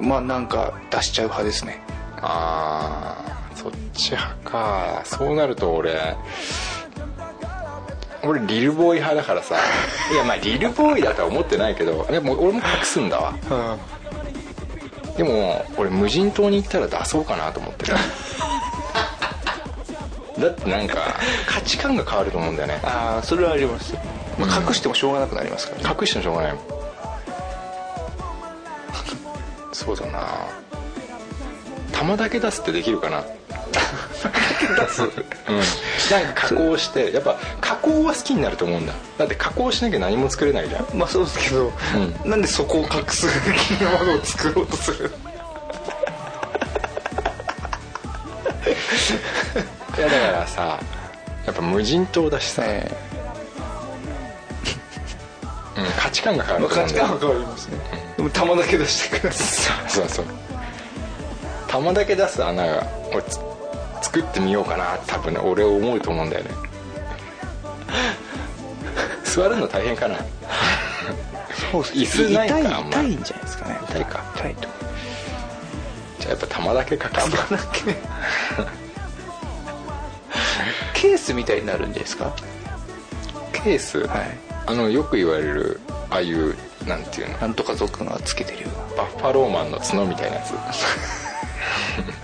[0.00, 0.08] うん。
[0.08, 1.80] まあなんか出しちゃう派ですね。
[2.16, 5.02] あーそっち派か。
[5.04, 6.16] そうなると俺
[8.26, 9.56] 俺リルボーイ派だからさ。
[10.12, 13.34] いやまあリルボーイだとは思ってないけどでも俺も隠すんだわ。
[15.16, 17.94] でも俺無人島に行ったら出そうかなと思ってる。
[20.38, 21.14] だってなんか
[21.46, 22.80] 価値観が変わると思うんだよね。
[22.84, 23.94] ああそれはあります、
[24.38, 26.54] まあ、隠してもしょうがなくなりますからね、隠してもしょうがない。
[29.72, 30.28] そうだな。
[31.92, 33.24] 玉だけ出すってできるかな
[34.76, 35.10] 出すうん。
[35.10, 38.92] なんか加工してやっぱ加工は好きになると思うんだ。
[39.18, 40.86] だって加工しなきゃ何も作れないじゃん。
[40.94, 41.72] まあそうですけど、
[42.24, 43.32] うなんでそこを隠すも
[44.04, 45.10] のを作ろうとする？
[49.96, 50.78] いやだからさ
[51.46, 52.90] やっぱ無人島だしさ、え
[55.78, 57.04] うん、価値観が変わえると思うんだよ。
[57.08, 57.78] 価値観は変わりますね。
[58.16, 59.90] でも玉だけ出してください。
[59.90, 60.24] そうそう。
[61.68, 62.86] 玉だけ出す穴が
[64.02, 64.98] 作ってみようかな。
[65.06, 66.50] 多分ね俺思うと思うんだよね。
[69.24, 70.16] 座るの大変かな。
[71.72, 72.90] そう椅子ないかあんま。
[72.90, 73.78] 痛いんじゃないですかね。
[73.90, 74.22] 痛いか。
[74.36, 74.68] 痛いと。
[76.20, 77.96] じゃあやっぱ玉だけ隠すか玉だけ。
[80.94, 82.32] ケースみたいになるんですか？
[83.52, 84.38] ケース、はい。
[84.66, 85.80] あのよく言われる
[86.10, 86.56] ああいう
[86.86, 87.38] なんていうの？
[87.38, 89.02] なんとか族がつけてるような。
[89.04, 90.52] バッファローマンの角みたいなやつ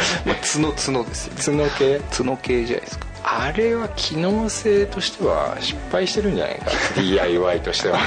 [0.26, 1.64] まあ角角ですよね。
[1.68, 2.00] 角系？
[2.10, 3.06] 角系じゃないですか。
[3.22, 6.64] あれは機能性としては失敗してるんじゃないか。
[6.96, 7.98] DIY としては。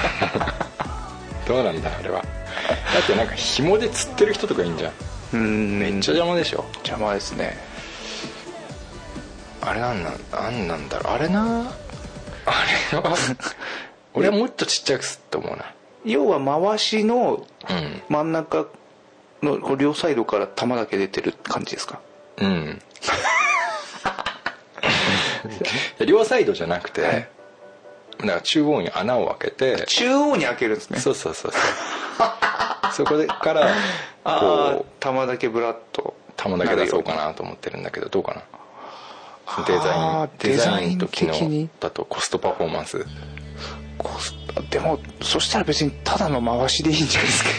[1.48, 2.22] どうなんだあれは。
[2.22, 2.26] だ
[3.02, 4.92] ってなんか紐で釣ってる人とかいいんじゃん。
[5.34, 5.80] うん。
[5.80, 6.66] めっちゃ邪魔でしょ。
[6.78, 7.58] 邪魔ですね。
[9.62, 11.14] あれなんなんなんなんだろう。
[11.14, 11.72] あれな？
[12.46, 12.52] あ
[12.92, 13.16] れは？
[14.16, 15.66] 俺はもっとちっちゃくすって思うな。
[16.06, 18.02] 要は回しのうん。
[18.10, 18.66] 真ん中
[19.44, 22.00] の両サイドから玉だけ出てる感じですか？
[22.38, 22.82] うん。
[26.06, 27.28] 両サイドじゃなくて、はい。
[28.22, 31.00] だから中央に穴を開けて中央に開けるんですね。
[31.00, 31.62] そうそうそうそう。
[32.94, 33.70] そこでから
[34.24, 38.42] こう玉だけブラッと玉だけ出そうかなと思ってるんだけどどうかな？
[39.66, 43.06] デザインデザインと機能だとコストパフォーマンス。
[43.98, 44.34] コス
[44.70, 47.50] でもそしたら別にただの回しでいいんじゃないですか？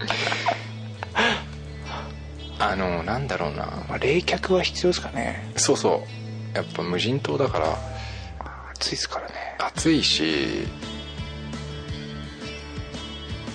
[2.58, 3.66] あのなんだろうな。
[3.88, 5.50] まあ冷却は必要ですかね。
[5.56, 6.04] そうそ
[6.54, 6.56] う。
[6.56, 7.78] やっぱ無人島だから
[8.74, 9.34] 暑いですからね。
[9.58, 10.66] 暑いし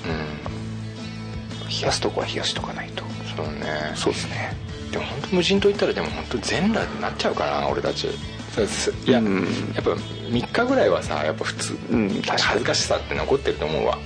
[0.06, 1.68] うん。
[1.68, 3.04] 冷やすとこは冷やしとかないと。
[3.36, 3.92] そうね。
[3.96, 4.54] そうですね。
[4.92, 8.10] でも本当無人島行ったらでも本当全裸になっちゃうかな俺たち。
[8.54, 8.94] そうです。
[9.06, 9.44] いや、うん。
[9.76, 13.98] やっぱ3日ぐらいはさやっぱ普通、うん恥ずかしさって残ってると思うわ。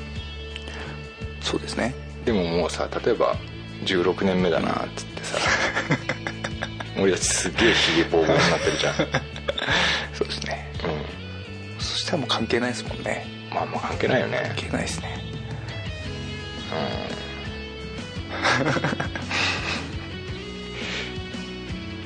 [1.41, 1.93] そうですね
[2.25, 3.35] でももうさ例えば
[3.85, 5.37] 16年目だなっつってさ。
[7.01, 8.95] 俺たちすげえヒゲボーボーになってるじゃん。
[10.13, 10.71] そうですね。
[11.77, 13.25] うそしたらもう関係ないですもんね。
[13.49, 14.43] んまあまあ関係ないよね。
[14.47, 15.23] 関係ないですね。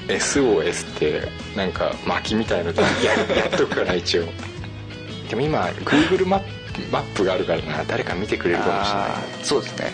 [0.07, 0.13] うん。
[0.15, 1.21] SOS って
[1.55, 2.87] なんか薪みたいのでや
[3.35, 4.25] やっとくから一応。
[5.29, 6.52] でも今 Google マップ
[6.91, 9.11] マップがあるからな誰か見てくれるかもしれない。
[9.43, 9.91] そうですね。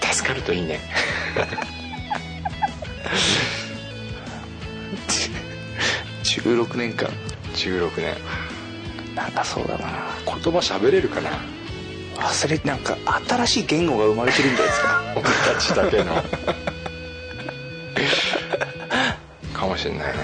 [0.12, 0.80] 助かるといいね。
[6.24, 7.08] 16年間。
[7.54, 8.14] 16年。
[9.14, 9.88] なんかそうだな。
[10.24, 11.30] 言葉喋れるかな？
[12.16, 12.96] 忘れなんか
[13.28, 15.12] 新しい言語が生まれてるんじゃないですか。
[15.16, 16.24] 俺たちだけの。
[19.52, 20.14] かもしれないね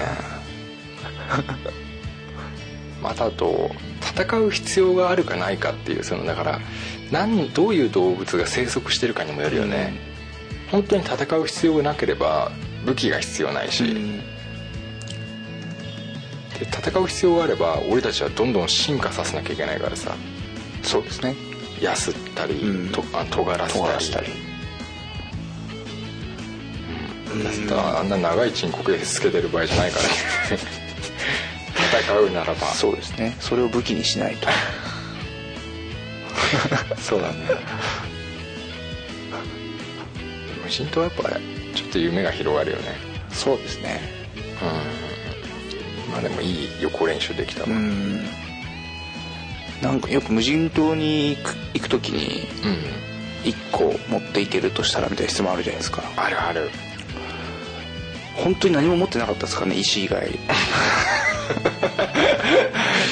[3.05, 3.69] またあと
[4.01, 6.59] 戦う必要があるかないかっていうそのだから
[7.11, 9.93] 何どういう動物が生息してるかにもよるよね、
[10.71, 12.51] 本当に戦う必要がなければ
[12.83, 14.17] 武器が必要ないし、うん。
[14.17, 14.23] で
[16.61, 20.15] 戦う必要があれば俺たちはどんどん進化させなきゃいけないからさ。
[20.81, 21.35] そうですね。
[21.79, 22.91] やすったり、うん。
[22.91, 23.83] とあ尖らせたり。
[23.83, 24.27] 尖らせたり。
[27.43, 30.09] だったあんな長いチンコケつけてる場合じゃないからね
[32.01, 32.67] 戦うならば。
[32.67, 33.35] そうですね。
[33.39, 34.47] それを武器にしないと。
[37.01, 37.35] そうだね。
[40.63, 41.29] 無人島はやっぱ
[41.75, 42.95] ちょっと夢が広がるよね。
[43.31, 44.01] そうですね。
[46.05, 46.11] うん。
[46.11, 47.67] まあでもいい予行練習できたわ。
[47.69, 48.15] ううん。
[48.15, 48.25] ん
[49.81, 52.47] なんかよく無人島に行く行く時に
[53.43, 56.01] 1個持っていけるとしたらみたいな質問あるじゃないですか。
[56.15, 56.69] あるある
[58.35, 60.29] 本当に何も持ってなかったですかね石以外。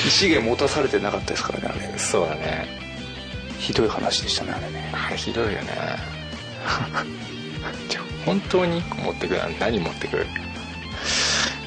[0.08, 1.98] 石以外持たされてなかったですからねあれ。
[2.00, 2.68] そうだね。
[3.60, 4.90] ひどい話でしたねあれね。
[4.94, 5.68] あれひどいよね。
[7.90, 10.28] じゃあ本当に1個持ってくる何持ってくる？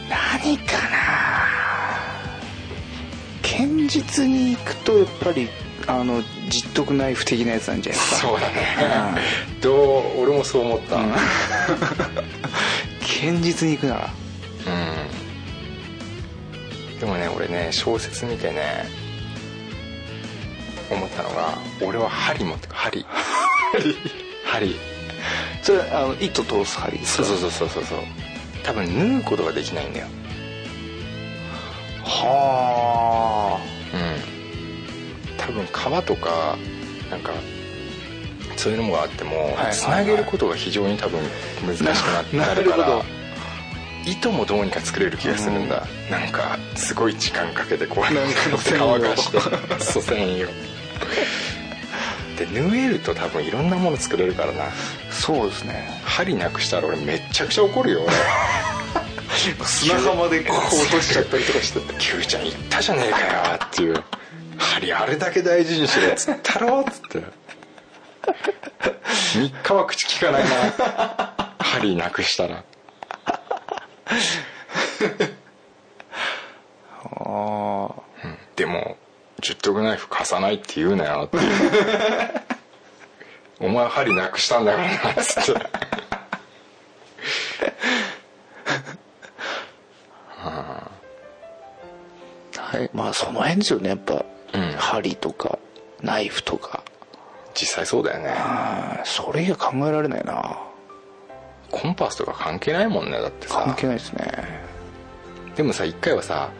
[0.09, 1.47] 何かな。
[3.43, 5.49] 堅実に行くとやっぱり
[5.87, 8.29] あの実得ナイフ的なやつなんじゃないですか。
[8.29, 8.55] そうだね。
[9.61, 9.73] ど
[10.17, 10.97] う俺もそう思った。
[10.97, 11.13] うん
[13.19, 14.11] 堅実に行くなら。
[17.01, 18.87] でもね俺ね小説見てね
[20.91, 23.05] 思ったのが俺は針持ってく針。
[24.45, 24.77] 針。
[25.63, 27.25] それあの糸通す針ですか？
[27.25, 27.97] そうそうそうそうそう。
[27.97, 27.99] そう
[28.63, 30.07] 多分縫うことができないんだよ。
[32.05, 33.61] は
[33.93, 33.97] う
[35.35, 35.37] ん。
[35.37, 35.71] 多分皮
[36.07, 36.57] とか
[37.11, 37.33] なんか
[38.57, 41.21] そういうのがあってもはいつなげることが非常に多分
[41.67, 43.03] 難しくなってるから
[44.07, 49.41] 糸もどうにか作れる気がするんだ、なんかすごい時間かけてこうなんかの 乾かして
[49.85, 50.53] そう繊維を。
[52.39, 54.65] で縫えると多分いろんなもの作れるからな。
[54.65, 54.67] あ
[55.11, 56.01] そうですね。
[56.05, 58.03] 針なくしたら俺めっちゃくちゃ怒るよ。
[58.03, 58.13] 俺
[59.67, 64.05] 砂浜でこう落としちゃったりとかして「キューちゃん言ったじゃねえかよ」っていう
[64.57, 67.46] 「針あれだけ大事にしろ」っつったろっつって
[69.37, 71.45] 3日は口聞かないな。
[71.59, 72.65] 針なくしたら。
[77.03, 77.95] あ
[78.57, 78.97] でも
[79.41, 81.39] 十徳ナイフ貸さないって言うなよって
[83.61, 85.67] お前針なくしたんだからなっつって。
[90.43, 90.91] あ
[92.59, 92.91] はい。
[92.93, 93.91] まあその辺ですよね。
[93.91, 94.73] やっぱ、うん。
[94.73, 95.59] 針とか
[96.03, 96.83] ナイフとか
[97.59, 98.35] 実際そうだよね。
[99.05, 100.59] それ以外考えられないな。
[101.71, 103.63] コンパスとか関係ないもんねだってさ。
[103.65, 104.27] 関係ないですね。
[105.57, 106.51] でもさ一回はさ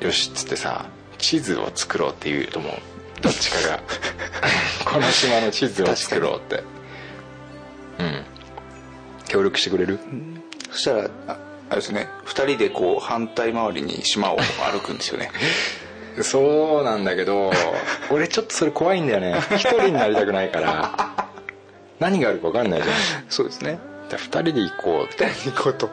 [0.00, 0.86] よしっつってさ
[1.18, 2.72] 地図を作ろうっていうと思う
[3.20, 3.80] どっちかが
[4.86, 6.62] この島の地図を作ろうって。
[7.98, 8.24] うん。
[9.26, 9.98] 協力してくれる？
[10.70, 11.36] そしたらあ
[11.70, 12.08] あれですね。
[12.26, 14.38] 2人でこう反対回りに島を
[14.72, 15.30] 歩くんですよね
[16.24, 17.50] そうなんだけど
[18.10, 19.36] 俺ちょっとそれ怖いんだよね。
[19.56, 21.28] 一人になりたくないから。
[22.00, 22.96] 何があるか分かんないじゃん。
[23.28, 23.78] そうですね。
[24.08, 25.26] だから二人で行こうって。
[25.26, 25.90] 2人行こうと。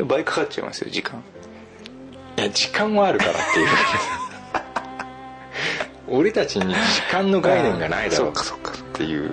[0.00, 0.06] うん。
[0.08, 1.22] 倍かかっちゃいますよ時間。
[2.36, 3.68] いや時間はあるからっていう。
[6.18, 8.26] 俺たちに時間の概念がないだろう。
[8.28, 9.30] そうかそうかっていう。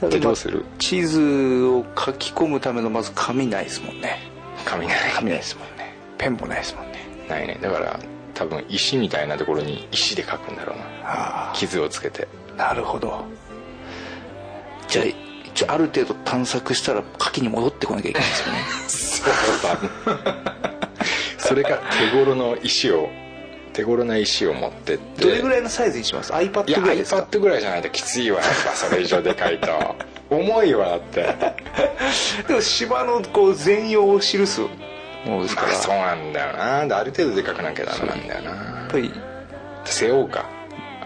[0.00, 0.64] ででどうする？
[0.78, 4.27] 地図を書き込むためのまず紙ないですもんね
[4.68, 5.94] 紙ない紙ないですもんね。
[6.18, 6.98] ペンもないですもんね。
[7.28, 7.58] ないね。
[7.62, 7.98] だから
[8.34, 10.84] 多分石みたいなところに石で書くんだろうな。
[11.04, 12.28] あ傷をつけて。
[12.58, 13.24] あなるほど。
[14.86, 15.04] じゃあ
[15.46, 18.60] 一応ある程度探索したら書きに戻ってこなきゃいけないですよね。
[18.88, 20.34] そうだ
[21.38, 21.80] それか
[22.12, 23.08] 手頃の石を
[23.72, 25.22] 手頃な石を持ってって。
[25.22, 28.40] どれぐらいのサイズにします？iPad いやぐらいですか？iPad ぐらいじゃないときついわ。
[28.40, 29.68] やっぱそれ以上でかいと
[30.30, 31.34] 重いわだって。
[32.46, 34.68] でも島のこう全容を記すも
[35.26, 36.86] のですから、まあそうなんだよな。
[36.86, 38.50] である程度でかくなきゃダメなんだよな。
[38.50, 39.12] やっぱり。
[39.84, 40.44] 背負うか。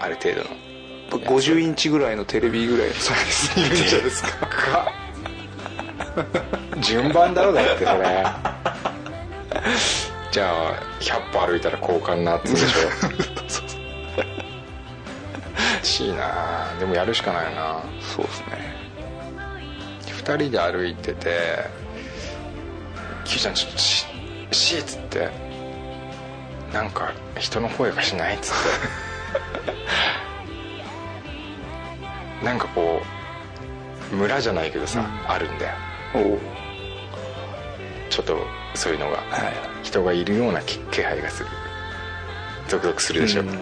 [0.01, 0.47] ある程度の。
[1.27, 4.31] 50インチぐらいのテレビぐらいのサイズいるんじゃないですか。
[4.47, 4.93] か
[6.81, 8.25] 順番だろだってそれ。
[10.33, 12.69] じゃあ100歩歩いたら交換なっつうでしょ。
[15.85, 16.75] しいな。
[16.79, 17.83] でもやるしかないな。
[18.01, 18.82] そうですね
[20.25, 21.65] 2人で歩いてて
[23.25, 24.07] 「キューちゃんちょっとし
[24.53, 25.29] し」っつって
[26.73, 28.63] なんか人の声がしないっつって。
[32.45, 33.03] なんかこ
[34.13, 35.75] う村じゃないけどさ、あるんだよ。
[38.11, 38.45] ちょっと
[38.75, 39.55] そういうのがはい。
[39.85, 41.49] 人がいるような気気配がする。
[42.69, 43.59] ゾクゾクするでしょ、うん。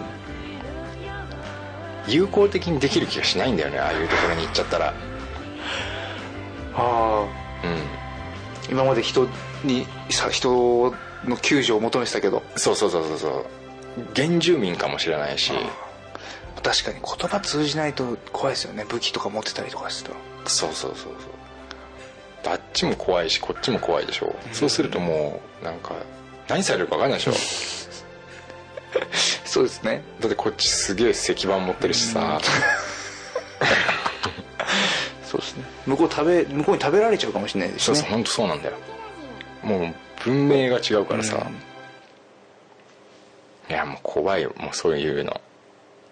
[2.08, 4.94] 有効的にできる気がしないんだよねああいうところに行っちゃったら
[6.80, 7.26] あ
[7.64, 8.72] あうん。
[8.72, 9.26] 今まで人
[9.64, 12.42] にさ人の救助を求めてたけど。
[12.56, 13.44] そうそうそうそうそう。
[14.14, 15.52] 原住民かもしれないし。
[16.62, 18.84] 確かに言葉通じないと怖いですよね。
[18.88, 20.10] 武器とか持ってたりとかする
[20.44, 22.52] とそうそうそうそう。
[22.52, 25.94] あっちも怖いしこっちも怖いでしょ、そうするともうなんか
[26.48, 27.32] 何されるか分かんないでしょ
[29.44, 30.02] そうですね。
[30.20, 32.40] だってこっちすげえ石板持ってるしさ
[35.40, 35.64] そうですね。
[35.86, 37.96] 向こう食べ向こうに食べられちゃうかもしれないですね。
[37.96, 38.76] そうそう本当そうなんだよ。
[39.62, 41.46] もう文明が違うからさ、
[43.68, 44.52] いやもう怖いよ。
[44.58, 45.40] もうそういうの。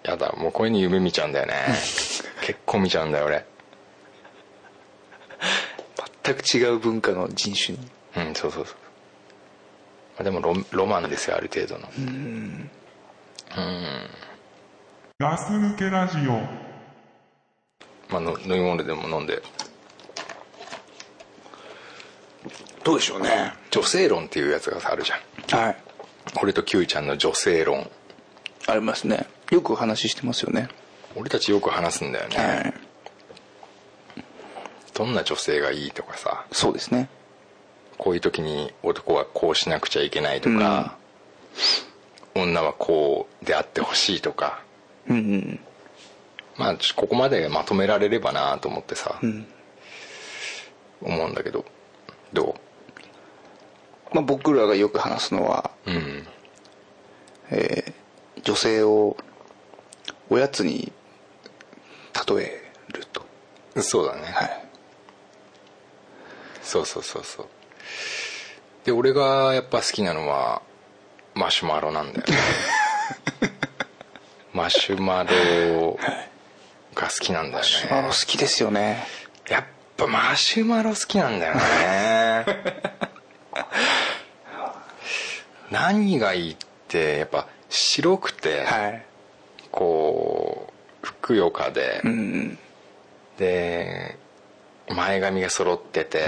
[0.02, 0.32] やだ。
[0.36, 1.54] もうこういうの夢見ちゃうんだよね。
[2.42, 3.44] 結構見ちゃうんだよ俺。
[6.24, 7.88] 全く違う文化の人種に。
[8.16, 8.76] うんそうそうそう。
[10.16, 11.88] まあでもロロマンですよある程度の。
[15.18, 16.67] ガス抜けラジオ
[18.10, 19.42] まあの飲み物でも飲んで。
[22.84, 23.52] どうでしょうね。
[23.70, 25.16] 女性論っていうやつがさあるじゃ
[25.56, 25.60] ん。
[25.60, 25.76] はい。
[26.42, 27.90] 俺と Q ちゃんの女性論。
[28.66, 29.26] ありますね。
[29.50, 30.68] よくお話ししてますよね。
[31.16, 32.74] 俺たちよく話すんだよね、はい。
[34.94, 36.46] どんな女性がいいとかさ。
[36.52, 37.08] そうですね。
[37.96, 40.96] こういう時に男はこうしなくちゃいけないとか、
[42.34, 44.62] 女はこうであってほしいとか。
[45.08, 45.60] うんうん
[46.58, 49.46] まあここまでまとめられればなと思ってさ、ん。
[51.00, 51.64] 思うんだけど
[52.32, 52.56] ど
[54.12, 56.26] まあ僕らがよく話すのはううん
[58.42, 59.16] 女性を
[60.30, 60.92] おやつに
[62.28, 63.22] 例えると。
[63.80, 64.64] そうだね、はい。
[66.62, 67.46] そうそうそうそう。
[68.84, 70.62] で俺がやっぱ好きなのは
[71.34, 72.34] マシュマロなんだよね。
[74.52, 75.98] マシュマロ
[76.98, 77.70] が好きなんだよね。
[77.90, 79.06] マロ好きですよね。
[79.48, 79.64] やっ
[79.96, 82.44] ぱマシュマロ好きなんだよね。
[85.70, 86.56] 何がいいっ
[86.88, 89.04] てやっぱ白くて、はい。
[89.70, 90.72] こ
[91.02, 92.58] うふくよかで、うんうん。
[93.38, 94.18] で
[94.88, 96.24] 前髪が揃ってて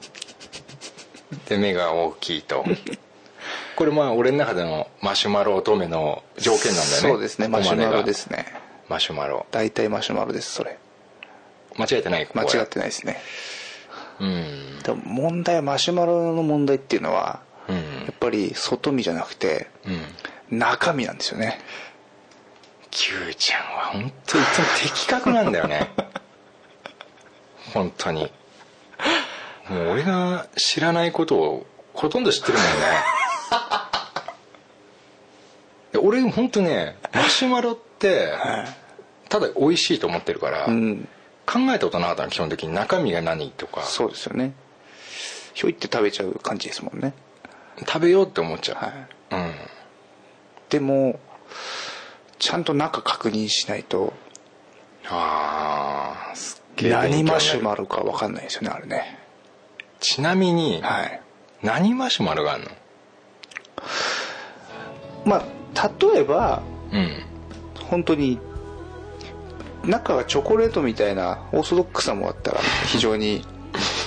[1.48, 2.64] で目が大きいと。
[3.76, 7.08] これまあ俺の中でのマシュマロ乙女の条件なんだよね。
[7.10, 7.48] そうですね。
[7.48, 9.46] マシュマロですねマシュマロ。
[9.50, 10.78] 大体マシュマロですそれ。
[11.78, 12.28] 間違えてない？
[12.34, 13.18] 間違ってないですね。
[14.20, 14.78] うん。
[14.82, 17.76] でも問題はマシュマロの問題っていうのはうん。
[17.76, 19.68] やっぱり外見じゃなくて
[20.50, 20.58] うん。
[20.58, 21.58] 中身なんですよね。
[22.90, 25.88] Q ちゃんは本当いつも的確なんだよね。
[27.72, 28.30] 本当に。
[29.70, 32.70] もう俺が知らないことをほとんど知ってるもんね。
[35.92, 37.82] で俺本当ねマシュマロって
[39.28, 41.08] ただ美味しいと思ってるから、うん。
[41.44, 44.52] 考えたことなかったの基本的に中身が何とかそうですよね。
[45.54, 47.14] ひょいって食べちゃう感じですもんね。
[47.80, 48.74] 食べようって思っちゃ
[49.30, 49.44] う、はい。
[49.44, 49.54] うん。
[50.70, 51.18] でも
[52.38, 54.12] ちゃんと中確認しないと
[55.08, 59.18] ああすっげえ何マシュマロか分かんないですよねあれね。
[60.00, 61.20] ちなみに、はい。
[61.62, 62.70] 何マシュマロがあるの？
[65.24, 65.44] ま
[65.74, 67.24] あ例えばうん
[67.92, 68.38] 本当に
[69.84, 73.44] 中がチョコレートみたいなオーソドックさもあったら非常に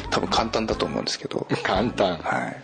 [0.10, 1.46] 多分簡単だと思うんですけど。
[1.62, 2.18] 簡単。
[2.18, 2.64] はい。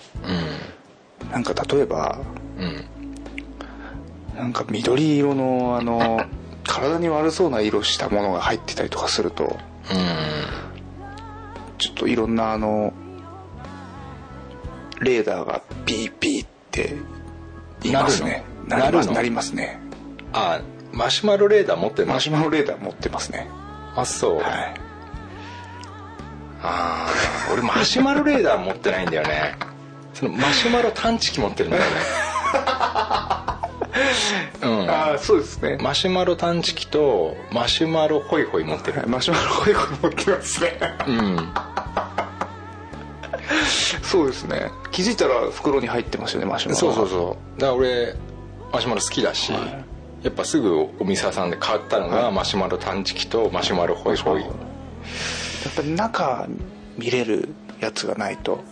[1.23, 1.31] うん。
[1.31, 2.17] なんか例えば
[2.57, 2.87] うん。
[4.35, 6.21] なんか緑色のあの
[6.63, 9.57] 体に悪そうな色したものが入ってたりとかするとうん。
[11.77, 12.93] ちょっといろんなあの
[15.01, 16.95] レーダーがピーピーって
[17.83, 18.43] 言いますね。
[18.67, 18.89] なるの？
[18.89, 19.11] なります。
[19.11, 19.79] なりますね。
[20.33, 20.61] あ
[20.93, 22.13] マシュマロレーダー持ってるの？
[22.13, 23.47] マシュマロレーダー持ってますね。
[23.95, 24.45] あそう、はい。
[26.63, 27.09] ああ
[27.53, 29.55] 俺マシュマロレーダー持ってないんだよね。
[30.13, 31.89] そのマシュマロ探知機持ってるんだよね。
[34.61, 34.89] うん。
[34.89, 35.77] ああそうですね。
[35.81, 39.07] マシュマロ探知機とマシュマロホイホイ持ってる。
[39.07, 40.79] マシュマロホイホイ持ってますね。
[41.07, 41.53] うん。
[44.03, 44.69] そうですね。
[44.91, 47.59] 気づいたら袋に入ってますよねマシュマロそうそうそう。
[47.59, 48.15] だから俺
[48.71, 49.51] マシュマロ好きだし、
[50.23, 54.41] やっぱすぐお店屋さんで買ったのが、マシュマロ探知機とマシュマロホイホイ。
[54.41, 54.51] やっ
[55.75, 56.47] ぱり中
[56.97, 57.49] 見れる
[57.79, 58.63] やつがないと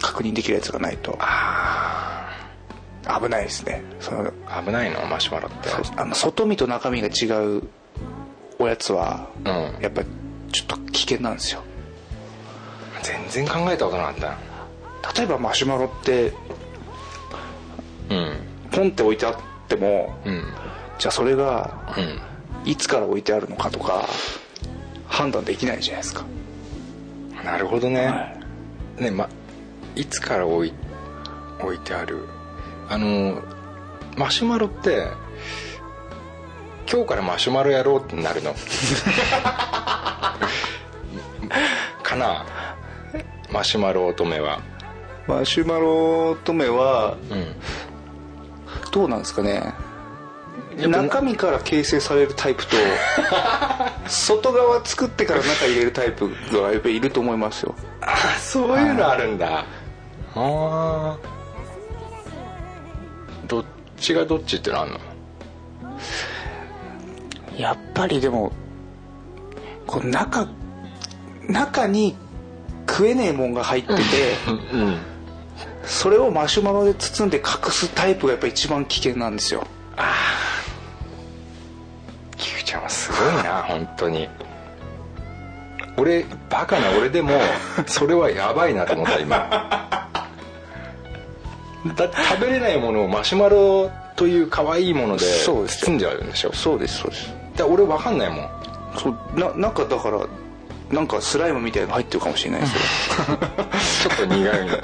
[0.00, 1.18] 確認できるやつがないと
[3.20, 3.82] 危ないですね。
[3.98, 4.32] その
[4.64, 5.70] 危ないのマシュマロって。
[5.96, 7.26] あの外見と中身が違
[7.58, 7.62] う
[8.58, 9.82] おやつはうん。
[9.82, 10.02] やっぱ
[10.52, 11.62] ちょっと危険なんですよ。
[13.02, 15.18] 全然考えたことなかった。
[15.18, 16.32] 例えばマシュマロって
[18.08, 18.36] うん。
[18.70, 19.34] ポンって置いてあっ
[19.66, 20.44] てもうん
[20.98, 22.20] じゃあそれがうん。
[22.64, 24.06] いつから置いてあるのかとか
[25.08, 26.24] 判断できないじゃないですか。
[27.44, 28.32] なるほどね、は
[29.00, 29.28] ねま
[29.96, 30.72] いつから置い
[31.60, 32.28] 置いてある？
[32.88, 33.42] あの
[34.16, 35.08] マシュマロって
[36.88, 38.54] 今日からマシュマロやろうってなるの。
[42.04, 42.46] かな？
[43.50, 44.60] マシュマロ乙女は。
[45.26, 47.56] マシュマロ乙女はうん。
[48.92, 49.72] どうなんですかね
[50.76, 52.76] 中身から形成されるタイプと
[54.08, 57.74] 外側作ってから中入れるタイプがやっぱりいると思いますよ。
[58.00, 59.58] あそういうのあるんだ。
[59.58, 59.64] あ
[60.34, 61.16] あ
[63.46, 63.64] どっ
[63.98, 64.98] ちがどっちってのあんの？
[67.56, 68.50] やっぱりでも
[69.86, 70.48] こう中
[71.48, 72.16] 中に
[72.88, 74.00] 食えねえもんが入ってて
[74.72, 74.98] うん。
[75.84, 79.66] それをマシュマロで包んで隠すタイプがやっぱ一番危険なんですよ。
[79.66, 80.31] キクちゃんはす
[83.22, 84.28] ごいな本当に。
[85.96, 87.32] 俺バカな俺でも
[87.86, 89.36] それはやばいなと思った今。
[91.96, 95.86] だって食べれないものをマシュマロという可愛いものでそうですよ。
[95.88, 96.52] 包んじゃうんでしょ？
[96.52, 97.34] そうですそうです。
[97.56, 98.48] だ俺分かんないもん。
[98.96, 100.18] そうななんかだから
[100.90, 103.26] なんかスライムみたいなの入ってるかもしれないですよ。
[104.16, 104.78] ちょっと苦いの。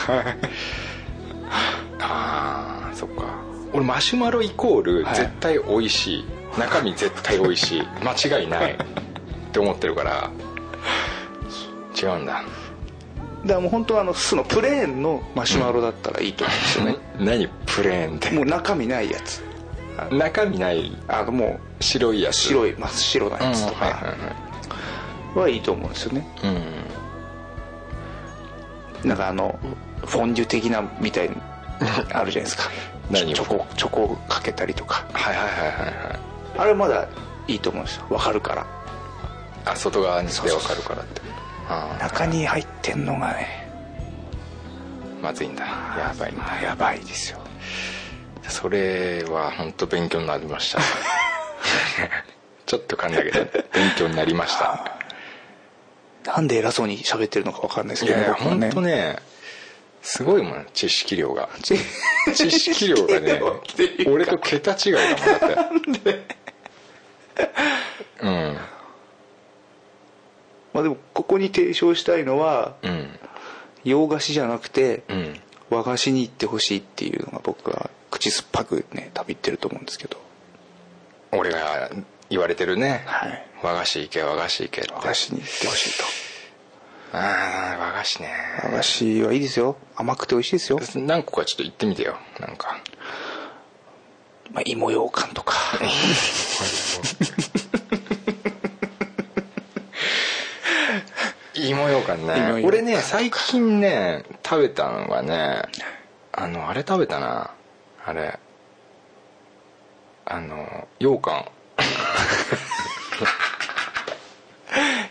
[2.00, 3.24] ああそっか。
[3.72, 5.16] 俺マシュマロイコールはい。
[5.16, 6.24] 絶対美味しい、
[6.58, 7.82] 中身絶対美味しい。
[8.02, 8.72] 間違いない。
[8.72, 8.76] っ
[9.52, 10.30] て思ってるから。
[12.00, 12.42] 違うんだ。
[13.42, 17.48] だからもう本当はあの巣のプレーンのマシュマロだったらいいと思うんですよね、何？
[17.66, 18.30] プレーンって。
[18.30, 19.42] もう中身ないやつ。
[20.12, 20.96] 中身ない。
[21.08, 22.34] あのも白いやつ。
[22.34, 24.06] う白い真っ白なうんやつとはいはいか
[25.40, 25.56] ははい。
[25.56, 25.90] いと思うん。
[25.90, 26.50] ですよねいう
[29.06, 29.58] んなんかあの
[30.04, 31.36] フォンデュ的なみたいに
[32.12, 32.64] あるじゃないですか。
[33.10, 33.32] 何？
[33.32, 35.06] をチョコチョコをかけたりとか。
[35.12, 36.18] はいはいはいはいはい
[36.58, 37.08] あれまだ
[37.46, 38.06] いいと思うんですよ。
[38.10, 38.66] わかるから。
[39.64, 41.22] あ外側にして分かるからって。
[41.68, 43.68] あ中に入ってんのがね。
[45.20, 45.64] あまずいんだ。
[45.64, 46.62] やばいんだ。
[46.62, 47.38] やばいですよ。
[48.48, 50.80] それは本当勉強になりました。
[52.66, 54.92] ちょっと噛んだけど勉強になりました。
[56.24, 59.16] なんで偉そうに喋ってるのかわかんないですいけどやいや本当ね
[60.02, 60.66] すごいもん。
[60.74, 61.48] 知識量が。
[61.62, 61.78] ち
[62.34, 63.40] 知識量がね
[64.06, 66.38] 俺と桁違いだもんだって
[68.22, 68.56] うん。
[70.74, 73.08] まあでもここに提唱したいのはうん。
[73.84, 75.40] 洋菓子じゃなくてうん。
[75.70, 80.16] 和菓子に行ってほしいっていうのが僕は口酸っぱくね多分言ってると思うんですけど。
[81.32, 81.90] 俺が
[82.30, 83.46] 言われてるね、はい。
[83.62, 84.92] 和菓子行け和菓子行けって。
[84.92, 86.04] 和菓子に行ってほしいと。
[87.12, 88.30] ああ和菓子ね。
[88.64, 89.76] 和菓子はいいですよ。
[89.96, 92.80] 甘くて美味しいですよ、何個かちょっと行ってみてよなんか
[94.52, 95.54] まあ、芋ようかんとか。
[101.54, 105.62] 芋ようかん芋ね俺ね最近ね食べたのがね
[106.32, 107.50] あのあれ食べたな。
[108.04, 108.38] あれ。
[110.24, 111.44] あの羊羹。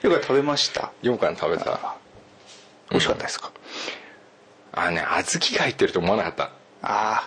[0.04, 0.92] よく食べました？
[1.02, 1.96] 羊羹食べた。
[2.92, 3.52] 美味しかったですか、
[4.72, 6.44] あね小豆が入ってると思わなかった。
[6.46, 6.50] あ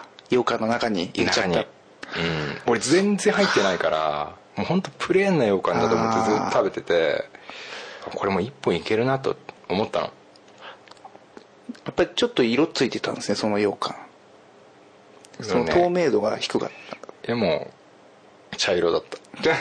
[0.00, 1.50] あ羊羹の中に入れちゃった。
[1.50, 1.66] 中に
[2.16, 2.72] うん。
[2.72, 7.24] 俺全然入ってないからもう本当プレーンな羊羹だと思ってずっと食べてて
[8.14, 9.36] これもう一本いけるなと
[9.68, 10.06] 思ったの。
[10.06, 10.12] や
[11.92, 13.94] っぱりちょっと色ついてたんですねその羊羹。
[15.40, 15.72] そのね。
[15.72, 16.70] 透明度が低かっ
[17.22, 17.26] た。
[17.26, 17.70] でも
[18.56, 19.18] 茶色だった。
[19.40, 19.52] で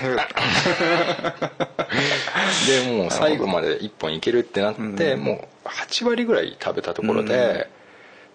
[2.97, 5.23] もう最後まで一本いけるってなって、うん。
[5.23, 7.69] もう8割ぐらい食べたところで、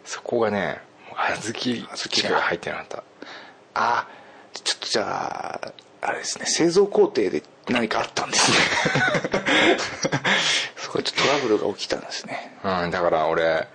[0.04, 3.02] そこがね小豆しか入ってなかった
[3.74, 4.06] あ
[4.52, 8.56] ちょっとじゃああれですね製造工程で何かあったんですね。
[10.76, 12.58] そこでちょっとトラブルが起きたんですね。
[12.62, 13.66] うん、だから俺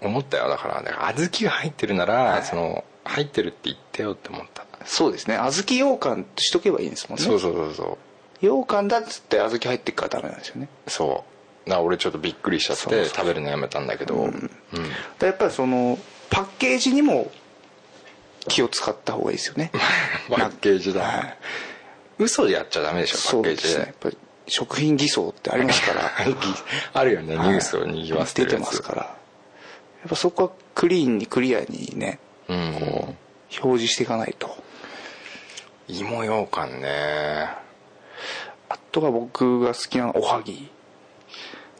[0.00, 0.48] 思ったよ。
[0.48, 2.42] だからだから小豆が入ってるなら、はい。
[2.42, 5.36] その入ってるって言ってよって思った、そうですね。
[5.36, 7.24] 小豆羊羹としとけばいいんですもんね。
[7.24, 7.98] そうそうそうそ
[8.40, 10.68] 羊羹だっつって小豆入ってっからダメなんですよね。
[10.86, 11.24] うそ
[11.66, 11.68] う。
[11.68, 14.50] だから俺ちょっとびっくりしちゃってそうそう食べるのやめたんだけど、うん。
[15.18, 15.98] だやっぱりその
[16.30, 17.30] パッケージにも
[18.48, 19.70] 気を使った方がいいですよね。
[20.30, 21.38] パッケージだ、はい。
[22.18, 23.68] 嘘でやっちゃダメでしょパッケージで。
[23.68, 26.10] すねやっぱり食品偽装ってありますから。
[26.92, 29.08] あるよねニュースをにぎわせて出てますからや
[30.06, 32.18] っぱそこはクリーンにクリアにね
[32.48, 32.76] うん。
[32.80, 34.56] こう表示していかないと。
[35.88, 37.48] 芋ようかんね。
[38.68, 40.70] あとは僕が好きなのはおはぎ。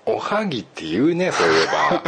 [0.04, 2.02] おはぎって言うねそういえば。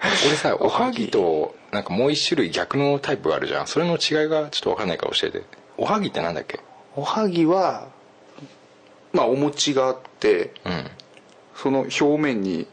[0.26, 3.66] 俺さおはぎとなんかもう一種類逆のタイプがあるじゃん。
[3.66, 5.42] それの違いがちょっと分かんないから教えて。
[5.76, 6.60] おはぎってなんだっけ？
[6.96, 7.88] おはぎは
[9.12, 10.90] まあお餅があってうん
[11.54, 12.66] その表面に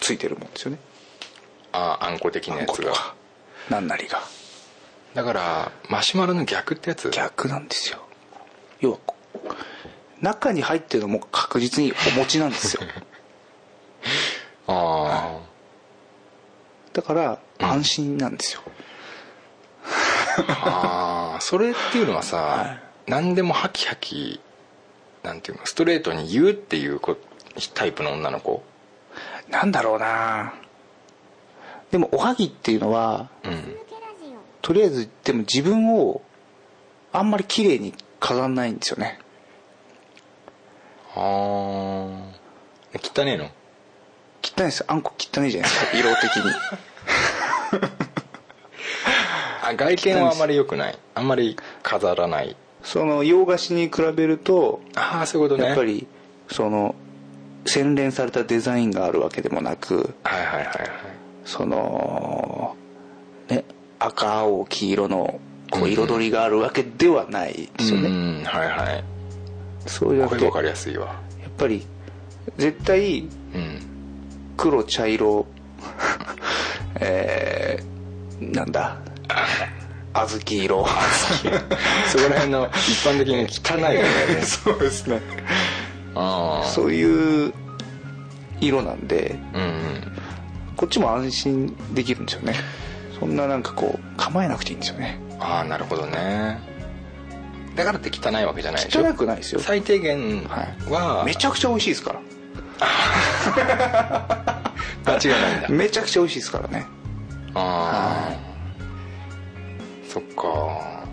[0.00, 0.78] ついてるもんですよね。
[1.72, 2.72] ああんこ的なあやつが。
[2.72, 3.14] んことか。
[3.70, 4.20] なんなりが。
[5.14, 7.10] だからマシュマロの逆ってやつ？
[7.10, 7.98] 逆なんですよ。
[8.80, 12.82] 要はこう中に入ってるのも確実にお餅なんですよ
[16.96, 18.62] だから安心なんですよ、
[20.48, 22.64] あああそれっていうのはさ、は
[23.06, 23.10] い。
[23.10, 24.40] 何でもハキハキ
[25.22, 27.18] なんていうのストレートに言うっていうこ
[27.74, 28.62] タイプの女の子？
[29.50, 30.54] なんだろうな。
[31.90, 33.76] でもおはぎっていうのはうん。
[34.62, 36.22] とりあえずでも自分を
[37.12, 39.18] あんまり綺麗に飾らないんですよね。
[41.14, 43.50] ああ汚ねえの？
[44.56, 45.98] 汚いですあんこ汚いじゃないですか？
[45.98, 46.52] 色的に。
[49.62, 50.98] あ外見はあんまり良くない。
[51.14, 52.56] あんまり飾らない。
[52.82, 55.68] その洋菓子に比べるとああそういうことね。
[55.68, 56.06] やっぱり
[56.48, 56.94] その
[57.66, 60.90] 洗練されたデザインがあるわけでもなくはいはいはいはい。
[61.44, 62.76] その
[63.48, 63.64] ね
[63.98, 65.40] 赤青黄色の
[65.70, 69.04] こう彩りがあるわけではないですよね、うんはいはい。
[69.86, 71.16] そういうこれ分かりやすいわ。
[71.46, 71.84] っぱり
[72.56, 73.24] 絶対う
[73.58, 73.95] ん
[74.56, 75.46] 黒茶色。
[77.00, 78.96] えー、なんだ？
[80.14, 80.86] 小豆色。
[82.08, 84.08] そこら辺の一般的に汚いよね。
[84.42, 85.20] そうですね。
[86.14, 87.52] ああそういう
[88.60, 89.36] 色なんで。
[89.54, 89.70] うんうん。
[90.76, 92.54] こっちも安心できるんですよね。
[93.18, 95.18] そんななんかこう構えなくていいんですよね。
[95.38, 96.58] ああなるほどね。
[97.74, 99.02] だからって汚いわけじゃないでしょ？
[99.06, 99.60] 汚くないですよ。
[99.60, 100.44] 最低限
[100.88, 101.22] は。
[101.26, 102.20] めちゃくちゃ美味しいですから
[102.78, 104.66] 間
[105.14, 105.68] 違いないんだ。
[105.68, 106.86] めちゃくちゃ美味しいですからね。
[107.54, 108.36] ああ
[110.08, 111.04] そっか。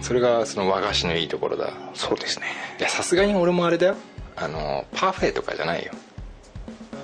[0.00, 1.72] それがその和菓子のいいところだ。
[1.94, 2.46] そうですね。
[2.78, 3.96] いやさすがに俺もあれだよ。
[4.36, 5.92] あのパフェとかじゃないよ。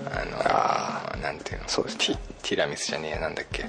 [0.06, 1.68] あのなんていうの？
[1.68, 2.06] そうですね。
[2.06, 3.66] ティティラミスじゃねえやなんだっけ。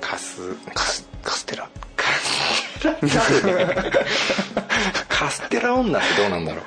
[0.00, 1.68] カスカスカステラ。
[1.96, 3.66] カステラ。
[5.08, 6.64] カステラ女ってどうなんだろう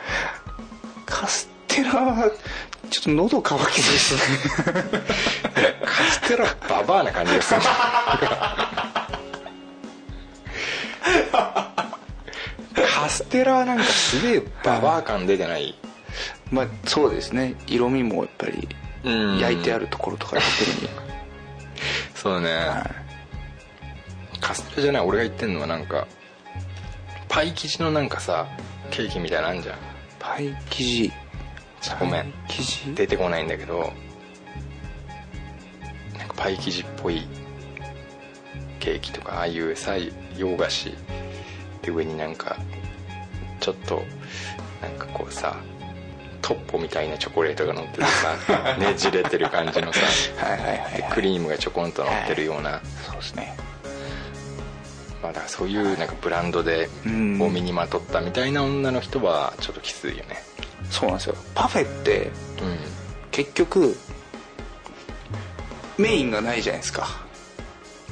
[1.06, 2.30] カステラは
[2.90, 4.22] ちょっと喉乾きですね。
[5.86, 7.62] カステラババアな感じがする
[11.36, 15.76] カステラはなんかすげえババア感出てない？
[16.52, 17.56] まあそうですね。
[17.68, 18.68] 色味もやっぱり
[19.04, 19.40] うん。
[19.40, 20.42] 焼いてあるところとか特
[20.82, 20.90] に
[22.16, 22.50] そうね、
[24.42, 25.02] カステラじゃない。
[25.04, 26.08] 俺が言ってんのはなんか
[27.30, 28.48] パイ生地のなんかさ
[28.92, 29.76] ケーキみたいなのあんじゃん
[30.26, 31.14] パイ生地。
[32.00, 32.34] ごめん。
[32.48, 32.96] 生地？
[32.96, 33.94] 出てこないんだけど
[36.18, 37.28] なんかパイ生地っぽい
[38.80, 39.94] ケーキとかああいうさ
[40.36, 40.92] 洋菓子。
[41.84, 42.58] で上になんか
[43.60, 44.02] ちょっと
[44.82, 45.56] なんかこうさ
[46.42, 48.36] トッポみたいなチョコレートが乗っててさ
[48.80, 50.00] ねじれてる感じのさ。
[50.44, 51.12] はいはいはいはい。
[51.14, 53.56] クリームがちょこんと乗ってるような、そうですね
[55.26, 57.42] まあ、だからそういうなんかブランドでうん。
[57.42, 60.38] を身にまとったみたいな女の人はちょっときついよね。
[60.92, 61.36] そうなんですよ。
[61.56, 62.32] パフェってうん。
[63.32, 63.98] 結局
[65.98, 67.08] メインがないじゃないですか。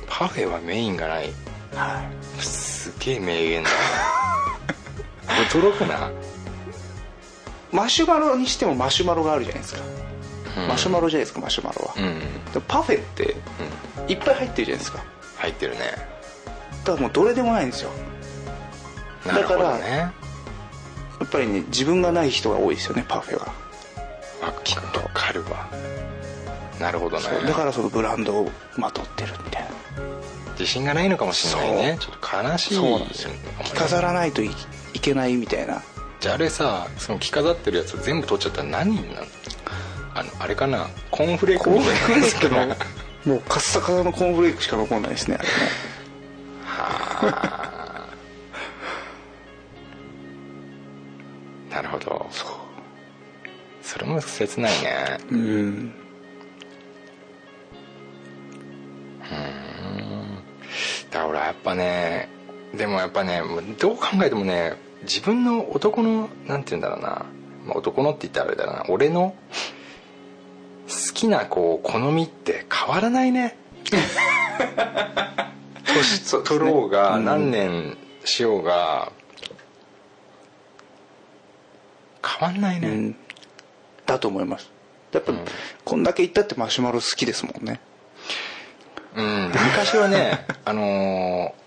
[0.08, 1.32] パフェはメインがない。
[1.76, 2.10] は
[2.40, 3.76] すげえ名言だな。
[5.50, 6.12] 驚くな、
[7.72, 9.82] マシュマロにしてもマシュマロがあるじゃないですか、
[10.58, 10.68] うん。
[10.68, 13.36] マシュマロじゃないですかマシュマロは、うん、パフェって
[14.08, 15.04] いっぱい入ってるじゃないですか。
[15.38, 16.13] 入ってるね
[16.84, 17.92] だからもうどれでもないんですよ。
[19.26, 20.14] なるほどだねや
[21.26, 23.54] っぱりね自分がない人が多いですよねパフェは。
[24.42, 24.52] わ
[25.14, 25.70] かるわ。
[26.80, 27.24] なるほどね。
[27.48, 29.70] だからそのブランドをまとってるみたいな。
[30.52, 31.98] 自信がないのかもしれないね。
[32.00, 32.76] ちょっと悲しい。
[32.76, 33.32] そうなんですよ。
[33.64, 34.52] 着飾らないとい
[34.94, 35.82] いけないみたいな。
[36.20, 39.28] じゃああれさその着飾ってるやつ全部取っちゃったら何になるの？
[40.16, 40.88] あのあれかな？
[41.12, 42.76] コーンフレークみたいな
[43.26, 45.54] もうカッサカサのコーンフレークしか残んないですねあれね
[46.80, 48.10] あ
[51.76, 52.28] なるほど。
[52.32, 52.50] そう
[53.82, 55.18] それも切ないね。
[55.32, 55.94] うん。
[61.12, 62.28] だからやっぱね
[62.76, 63.44] でもやっぱね
[63.80, 67.26] どう考えてもね自分の男のなんて言うんだろうな、
[67.76, 68.86] 男のって言ったらあれだな。
[68.90, 69.36] 俺の
[70.88, 73.58] 好きなこう好みって変わらないね。
[75.94, 79.12] 年取ろうがうん何年しようが
[82.26, 83.16] 変わんないね、うん
[84.06, 84.70] だと思います。
[85.14, 85.46] やっぱ、うん。
[85.86, 87.80] こんだけ言ったってマシュマロ好きですもんね。
[89.16, 91.64] うん、昔はね あのー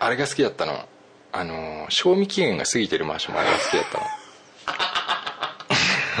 [0.00, 0.86] あれが好きだったの。
[1.32, 3.98] あのー賞味期限が過ぎてるマシュマロが好きだった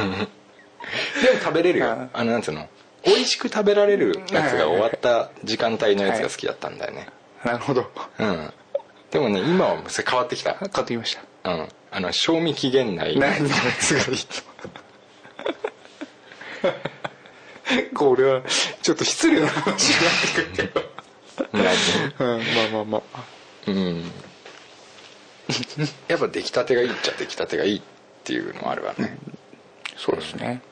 [0.02, 0.16] の。
[1.22, 1.90] でも食べれるよ。
[1.90, 2.66] ああのなんつうの？
[3.06, 7.08] 美味しく食べられるやつが終わった時間帯のやつが好きだったんだよね。
[7.44, 7.90] なるほど。
[8.18, 8.52] うん。
[9.10, 10.54] でもね今はそれ変わってきた。
[10.54, 11.52] 買ってきました。
[11.52, 11.68] うん。
[11.90, 13.18] あの賞味期限内。
[13.18, 13.34] のや
[13.80, 14.18] つがいい
[17.94, 18.42] これは
[18.82, 20.82] ちょっと失礼な話になってくるけど。
[21.52, 21.64] 何？
[22.18, 23.24] うんまあまあまあ。
[23.66, 24.02] うん。
[26.08, 27.82] やっぱ出来たてがいいっちゃ出来たてがいいっ
[28.24, 29.18] ていうのもあるわね。
[29.96, 30.62] そうですね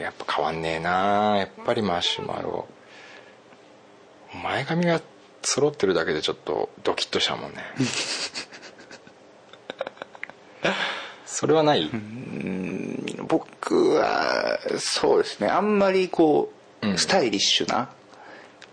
[0.00, 2.66] やっぱ変わんねえなやっぱりマシュマロ。
[4.42, 5.00] 前髪が
[5.42, 7.62] 揃ってるだけでちょっとドキッとしたもんね。
[11.26, 11.90] それはない、
[13.26, 15.48] 僕はそうですね。
[15.48, 16.98] あんまりこう、うん。
[16.98, 17.88] スタイリッシュな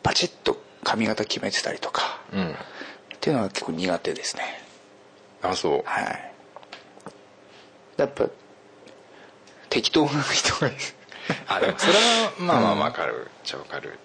[0.04, 2.52] バチッと髪型決めてたりとかうん。
[2.52, 2.56] っ
[3.20, 4.44] ていうのは結構苦手ですね。
[5.42, 5.84] あそう。
[5.86, 6.32] はい。
[7.98, 8.30] やっぱ
[9.70, 10.74] 適当な人がいい
[11.48, 12.00] あでもそれは
[12.40, 14.00] まあまあわかるじゃわかる。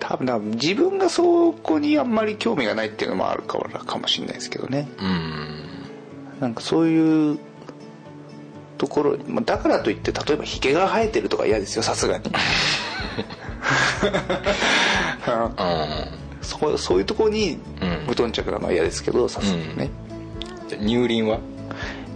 [0.00, 4.88] 多分多分自分がそこにあんまり興味がないっていうのもあるからかもしれないですけどね。
[4.98, 6.40] うん。
[6.40, 7.38] なんかそういう
[8.78, 12.24] ところまあだからといって例えばひげが生えてるとか嫌ですよさすがに。
[12.26, 12.32] うん。
[16.40, 18.04] そうそういうところにうん。
[18.06, 19.90] 無頓着なのは嫌ですけどさすがにね、
[20.68, 21.40] じゃあ乳輪は？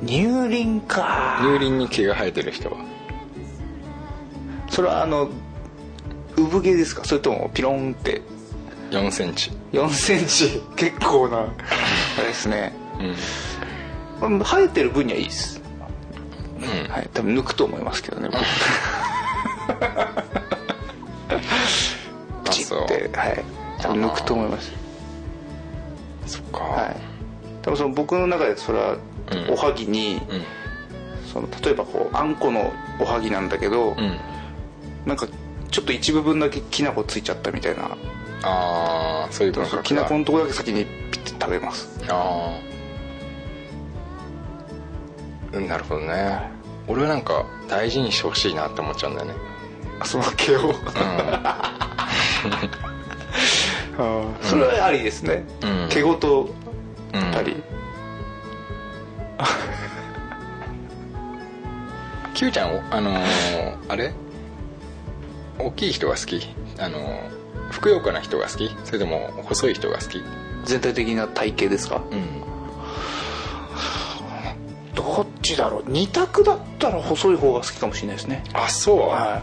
[0.06, 1.38] 乳輪か。
[1.42, 2.76] 乳輪に毛が生えてる人は？
[4.72, 5.28] それはあの
[6.36, 7.04] 産毛ですか？
[7.04, 8.22] それともピロンって
[8.90, 9.52] ？4センチ。
[9.72, 10.60] 4センチ。
[10.76, 11.38] 結構な。
[11.40, 11.44] あ
[12.20, 12.72] れですね。
[12.98, 13.14] うん。
[14.34, 15.60] うん生えてる分にはいいです。
[16.58, 16.90] うん。
[16.90, 17.08] はい。
[17.12, 18.28] 多分抜くと思いますけどね。
[18.32, 18.42] 僕。
[22.44, 22.72] プチって。
[23.16, 23.44] はい。
[23.80, 24.72] 多分抜くと思います。
[26.26, 26.58] そっか。
[26.60, 26.96] はい。
[27.62, 28.96] 多分その僕の中でそれはう
[29.50, 29.52] ん。
[29.52, 30.42] おはぎに、うん。
[31.32, 34.18] その例えばこうあんこのおはぎなんだけど、うん
[35.06, 35.26] なんか
[35.70, 37.96] ちょっと一部分だけきな粉ついちゃったみたいな。
[38.44, 40.90] ああそういう感覚だきな粉のとこだけ先にピ
[41.20, 42.00] ッて食べます。
[42.08, 42.58] あ
[45.52, 46.50] あうんなるほどね。
[46.88, 49.34] 俺はなんか大事にしてほしいなって思っちゃうんだよね。
[50.00, 50.74] あその毛を。
[54.42, 55.88] それはありですね、うん。
[55.90, 56.48] 毛ごと
[57.14, 57.30] うん。
[57.30, 57.62] たり、
[62.34, 63.22] Q ちゃんおあのー
[63.88, 64.12] あれ？
[65.58, 66.46] 大きい人が好き。
[66.78, 68.70] あのーふくよかな人が好き。
[68.84, 70.22] それとも細い人が好き。
[70.66, 72.02] 全体的な体型ですか？
[72.10, 72.42] うん。
[74.94, 75.84] どっちだろう？
[75.86, 78.44] 二択だったら細い方が好きかもしれないですね。
[78.52, 78.98] あそう？
[79.08, 79.42] は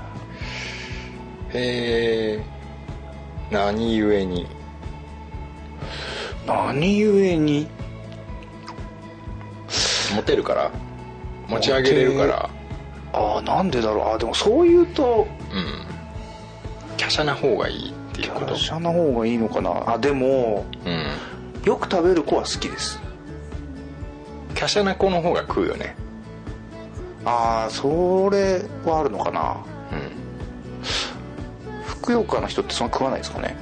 [1.53, 2.43] へえ
[3.51, 4.41] 何故に？
[4.41, 4.47] い
[6.45, 7.67] 何故に？
[10.15, 10.71] モテるから？
[11.47, 12.49] 持ち上げれるから？
[13.13, 14.15] ああなんでだろう？
[14.15, 15.88] あでもそう言うとうん
[16.99, 18.47] 華奢な方がいいっていうこと。
[18.47, 19.93] 華奢な方がいいのかな？
[19.93, 21.05] あでもうん。
[21.65, 22.99] よく食べる子は好きです。
[24.55, 25.95] 華奢な子の方が食うよね。
[27.25, 29.57] ああそれはあるのかな？
[29.91, 30.11] うん。
[31.83, 33.55] ふくよかな人ってそんな食わないですかね？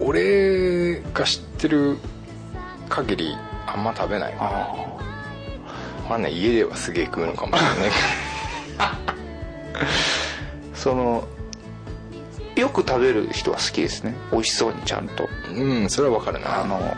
[0.00, 1.96] 俺が知ってる
[2.88, 3.34] 限り
[3.66, 4.38] あんま食べないな。
[4.42, 4.74] あ
[6.08, 7.90] まあね家ではすげえ食うのかもしれない
[10.74, 11.26] その
[12.56, 14.14] よく食べる人は好きですね。
[14.30, 15.28] 美味しそうにちゃんと。
[15.54, 16.62] うんそれはわかるな。
[16.62, 16.96] あの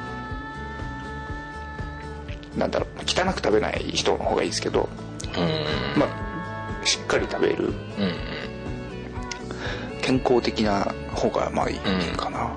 [2.57, 4.89] なんだろう汚く食べない人の方がいいですけど
[5.97, 6.01] うん。
[6.01, 7.67] まあしっかり食べる。
[7.67, 7.75] うん
[10.03, 10.85] 健康的な
[11.15, 12.17] 方がまあいいうん。
[12.17, 12.51] かな、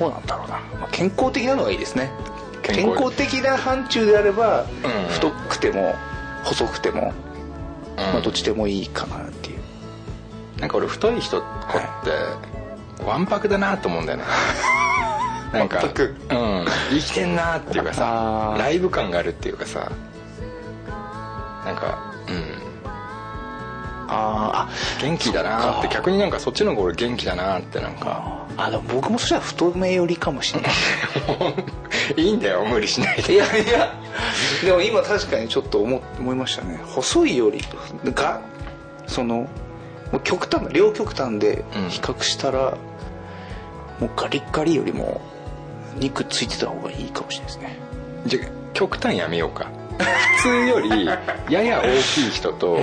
[0.00, 2.10] どうなんだろうな、まあ、健康的なのがいいですね。
[2.62, 5.08] 健健康康的な範疇であれば、うん。
[5.12, 5.94] 太くても
[6.42, 7.12] 細くても、
[7.96, 8.02] うん。
[8.02, 9.59] まあ、どっちでもいいかなっていう
[10.60, 11.46] なんか俺太い人子っ
[12.98, 14.24] てわんぱくだなと思うんだよね。
[15.52, 15.90] なんかうん。
[16.90, 19.90] 生きてんなっていうかさライブ感があるっていうかさ
[21.64, 21.98] なんか
[22.28, 22.70] うん。
[24.12, 24.68] あ
[25.00, 28.46] 元気だなって逆になんかそっちの方が俺元気だなってなんか。
[28.56, 30.72] ああでも僕もそしたら太め寄りかもしれない。
[32.20, 33.94] いいんだよ無理しないいでやいや。
[34.64, 36.80] でも今確かにちょっと思思いましたね。
[36.86, 37.60] 細いより
[38.12, 38.40] が
[39.06, 39.48] その
[40.12, 41.88] もう極端な両極端でうん。
[41.88, 42.76] 比較したら、
[44.00, 45.20] もうガリッガリよりも
[45.96, 47.76] 肉ついてた方がいいかもしれないですね。
[48.26, 49.66] じゃあ極端やめようか。
[50.38, 52.76] 普通よりやや大きい人と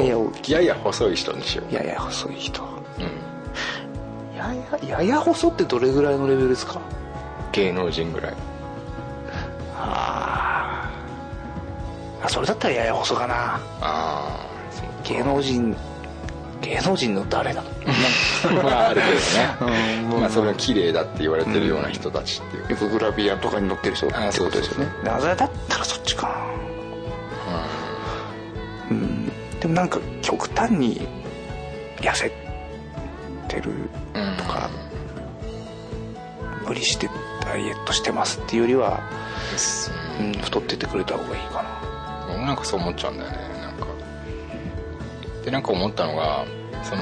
[0.47, 1.73] やや細い人にしよう。
[1.73, 2.61] やや細い人。
[2.99, 4.37] うん。
[4.37, 4.53] や
[4.83, 6.79] ややや細ってどれぐらいのレベルですか？
[7.53, 8.33] 芸能人ぐらい。
[9.75, 12.25] あー。
[12.25, 13.35] あそれだったらやや細かな。
[13.35, 14.45] ああ
[15.03, 15.75] 芸能人
[16.61, 17.63] 芸能人の誰だ
[18.63, 19.21] まああるけどね。
[20.11, 20.21] うん。
[20.21, 22.69] まあそれは綺麗だって言われてるような人たちっていう。
[22.69, 24.91] よくグラビアとかに載ってる人ってあことですよね。
[25.05, 26.35] あそれだったらそっちかな。
[28.91, 29.31] うん。
[29.59, 31.07] でもなんか極端に
[31.97, 32.31] 痩せ
[33.47, 33.89] てる
[34.37, 34.69] とか、
[36.67, 37.09] 無理して
[37.43, 38.99] ダイエットしてますっていうよりは、
[40.19, 41.87] うん、太っててくれた方がいいかな。
[42.29, 43.37] 俺なんかそう思っちゃうんだよね
[45.47, 46.45] でなんか思ったのが
[46.83, 47.01] その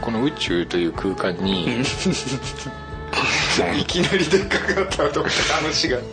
[0.00, 1.82] この宇宙という空間に
[3.78, 5.98] いきなりでっかくなったなと思って話が。
[5.98, 6.04] うん。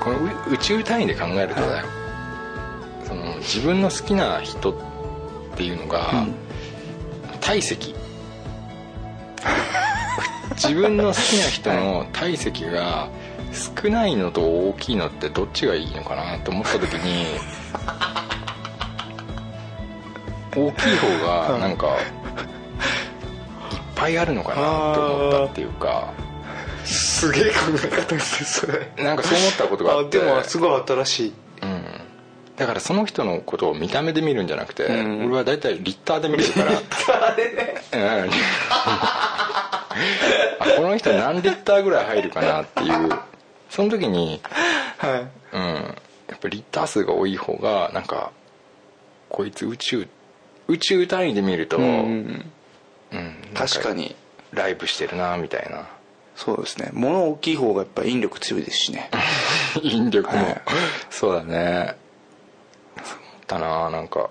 [0.00, 0.18] この
[0.50, 1.86] 宇宇宙単位で考えるとだよ。
[3.08, 4.74] その自分の好きな人っ
[5.56, 6.34] ていうのが、うん。
[7.40, 7.94] 体積。
[10.56, 13.08] 自分の好きな人の体積が
[13.82, 17.24] 少ないのと大きいのってどっちがいいのかなと思った時に
[20.54, 21.94] 大きい方がなんかいっ
[23.94, 26.12] ぱいあるのかなって思ったっていうか。
[26.84, 27.50] すげえ考
[27.84, 29.04] え方ですねそれ。
[29.04, 30.18] なんかそう思ったことがああって。
[30.18, 31.32] でもすごい新しい。
[31.62, 31.84] うん。
[32.56, 35.26] だからその人のことを見た目で見るんじゃなくて、うん。
[35.26, 36.72] 俺は大体リッターで見るから。
[36.72, 38.30] うん。
[39.48, 39.86] あ
[40.76, 43.10] この人何リッターぐらい入るかなっていう。
[43.70, 44.40] その時に、
[44.98, 45.28] はい。
[45.54, 45.62] うん、
[46.28, 48.32] やっぱリッター数が多い方がなんか
[49.28, 50.08] こいつ宇宙
[50.68, 52.52] 宇宙単位で見ると、ううんん。
[53.12, 54.14] なん確かに。
[54.52, 55.88] ライブしてるなみたいな。
[56.36, 56.90] そうですね。
[56.92, 59.10] 物大きい方がやっぱ引力強いですしね。
[59.82, 60.62] 引力も、はい。
[61.10, 61.96] そうだね。
[63.02, 64.30] そう思ったななんか好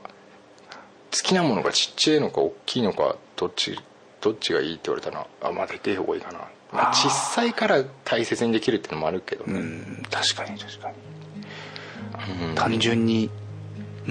[1.11, 3.79] きなものがちっちゃいのか大きいのかどっち
[4.21, 6.39] どっちがいいって言われたらあまあでけえ方がいいかな、
[6.71, 10.95] まあ、小さいから大切にできるっていうのもあるけどうね、ん確かに確かに。
[12.49, 12.55] うん。
[12.55, 13.29] 単純に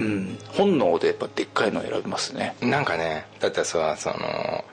[0.01, 0.37] うん。
[0.49, 2.55] 本能でやっぱでっかいのを選びますね。
[2.61, 4.65] なんかねだってさその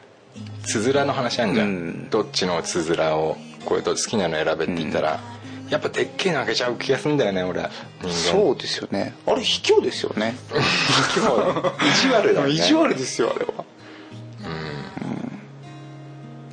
[0.62, 2.10] つづらの話あんじゃん、うん。
[2.10, 5.20] どっちのつづらをこれと好きなの選べって言ったら、
[5.68, 7.68] やっぱでっけえのあげちゃう気がするんだよね俺
[8.08, 9.14] そうですよね。
[9.26, 10.34] あれ卑怯ですよね。
[10.50, 12.52] 今日意地悪だよね。
[12.52, 13.64] 意地悪ですよあれは。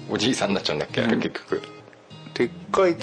[0.10, 1.22] おじいさんになっちゃうんだっけ、うん。
[1.22, 1.62] 結局。
[2.34, 3.02] でっかいで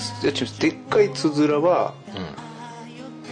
[0.69, 2.52] っかいつづらはうん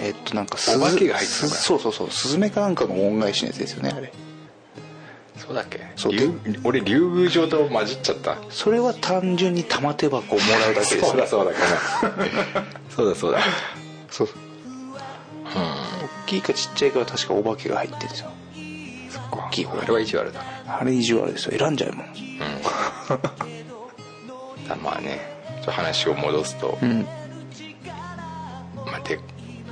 [0.03, 3.93] えっとなんかスズお化けが入ってそうそうそうスズメかなんかの恩返しのやつですよね。
[3.95, 4.13] あれ。
[5.37, 5.81] そうだっけ？
[5.97, 6.33] そう竜
[6.65, 8.37] 俺竜宮城と混じっちゃった。
[8.51, 11.01] それは単純に玉手箱をもらうだけです。
[11.01, 11.53] そうだそうだ。
[12.17, 12.31] ごめん。
[12.95, 13.41] そうだそうだ。
[14.11, 14.29] そう。
[15.45, 18.09] 大きいかちっちゃいかは確かお化けが入ってるん。
[18.09, 18.31] ですよ
[19.33, 21.59] 大きい方あれは意地悪だあれ意地悪ですよ。
[21.59, 22.07] 選んじゃうもん。
[24.69, 25.19] だ まあね。
[25.67, 27.07] 話を戻すと、うん。
[28.87, 29.19] まあ、で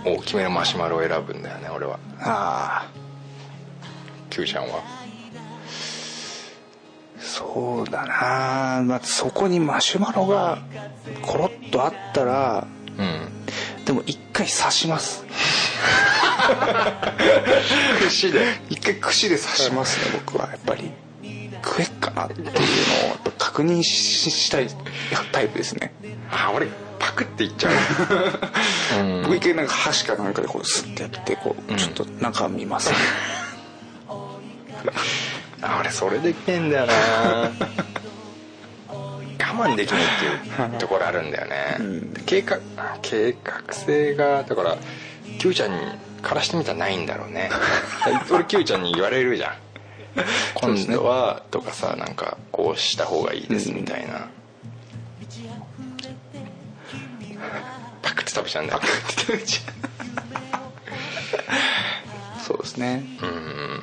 [0.09, 1.99] 大きめのマシュマロを選ぶんだよね俺は。
[2.21, 2.91] ああ。
[4.31, 4.83] Q ちゃんは。
[7.19, 8.83] そうだな。
[8.85, 10.59] まあそこにマシュマロが
[11.23, 12.67] コロッとあったら
[12.99, 13.85] うん。
[13.85, 15.25] でも一回刺します。
[18.01, 20.49] 串 で一回串で刺しますね僕は。
[20.51, 20.91] やっぱり。
[21.65, 22.55] 食えっかなっていうのを
[23.37, 24.69] 確認ししたい
[25.33, 25.93] タイプですね。
[26.31, 26.69] あ俺
[26.99, 27.73] パクっていっちゃう。
[29.01, 29.23] うん。
[29.23, 32.91] 僕一回なんか箸かなんかでこうスッてやってこうちょっと中見ます、
[35.63, 36.93] あ俺それできねえんだよな。
[39.59, 40.07] 我慢できないっ
[40.57, 42.15] ていうところあるんだよね、ん。
[42.27, 42.61] 計画
[43.03, 44.77] 計画性がだから
[45.41, 45.79] Q ちゃんに
[46.23, 47.51] からしてみたらないんだろうね。
[48.31, 49.55] 俺 Q ちゃんに言われるじゃん。
[50.55, 54.29] 今度はとかさなんかこうした方がいいですみたいな、
[58.09, 58.81] パクって食べちゃうんだよ。
[62.47, 63.05] そうですね。
[63.23, 63.81] うん。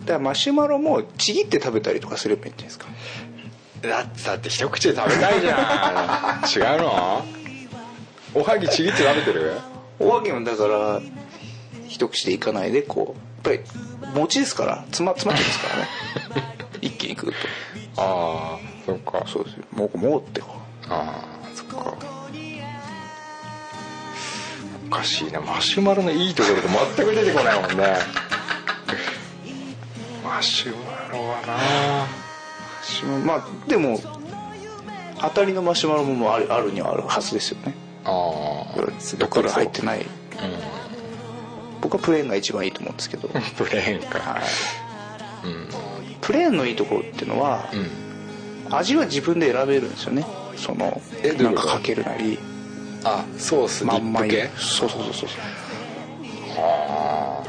[0.00, 2.86] だからマシュマロもちぎって食べたりとかすればいいんじゃないですか。
[3.82, 6.48] だってだって一口で食べたいじゃん。
[6.50, 7.24] 違うの？
[8.34, 9.60] おはぎちぎって食べてる？
[10.00, 11.00] おはぎもだから
[11.88, 13.48] 一口でいかないでこう。
[13.48, 14.78] やっぱり餅ですから。
[14.86, 15.88] 詰ま詰まってますからね。
[16.82, 17.32] 一気に食う
[17.96, 19.20] ああそっか。
[19.20, 19.64] とそうですよ。
[19.72, 20.56] もうもうってこ
[20.88, 21.35] ああ
[24.86, 25.40] おかしいな。
[25.40, 26.62] マシュマロのいいところが
[26.96, 27.96] 全く出てこないもんね。
[30.24, 31.54] マシュマロはな。
[31.54, 32.08] マ
[32.82, 33.98] シュマロまあでも
[35.20, 37.74] 当たりのマシュマロもあるあるにはあるはずですよね。
[38.04, 40.00] ああ毒が入ってない。
[40.00, 40.06] うん。
[41.80, 44.40] 僕はプレーンが一番いいと思うんですけど、はい、プレーンか。
[45.44, 45.68] うん。
[46.20, 48.76] プレーンのいいところっていうのは、うん。
[48.76, 50.24] 味は自分で選べるんですよね。
[50.56, 52.38] そのないかかけるなり
[53.08, 54.50] あソースディップ系？
[54.56, 55.28] そうそうそうそう。
[56.58, 57.44] ああ。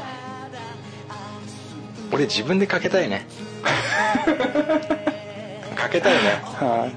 [2.12, 3.26] 俺自分でかけたいね。
[5.74, 6.40] かけたいね。
[6.44, 6.88] は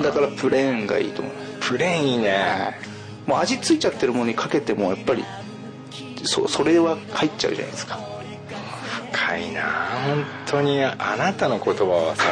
[0.00, 0.02] い。
[0.02, 1.34] だからプレーンがいいと思う。
[1.60, 2.78] プレーンいいね。
[3.26, 5.24] もう味ついちゃってるものにかけてもやっぱり
[6.24, 7.98] そそれは入っちゃうじゃないですか。
[9.12, 9.62] 深いな
[10.06, 12.24] 本当にあなたの言葉はさ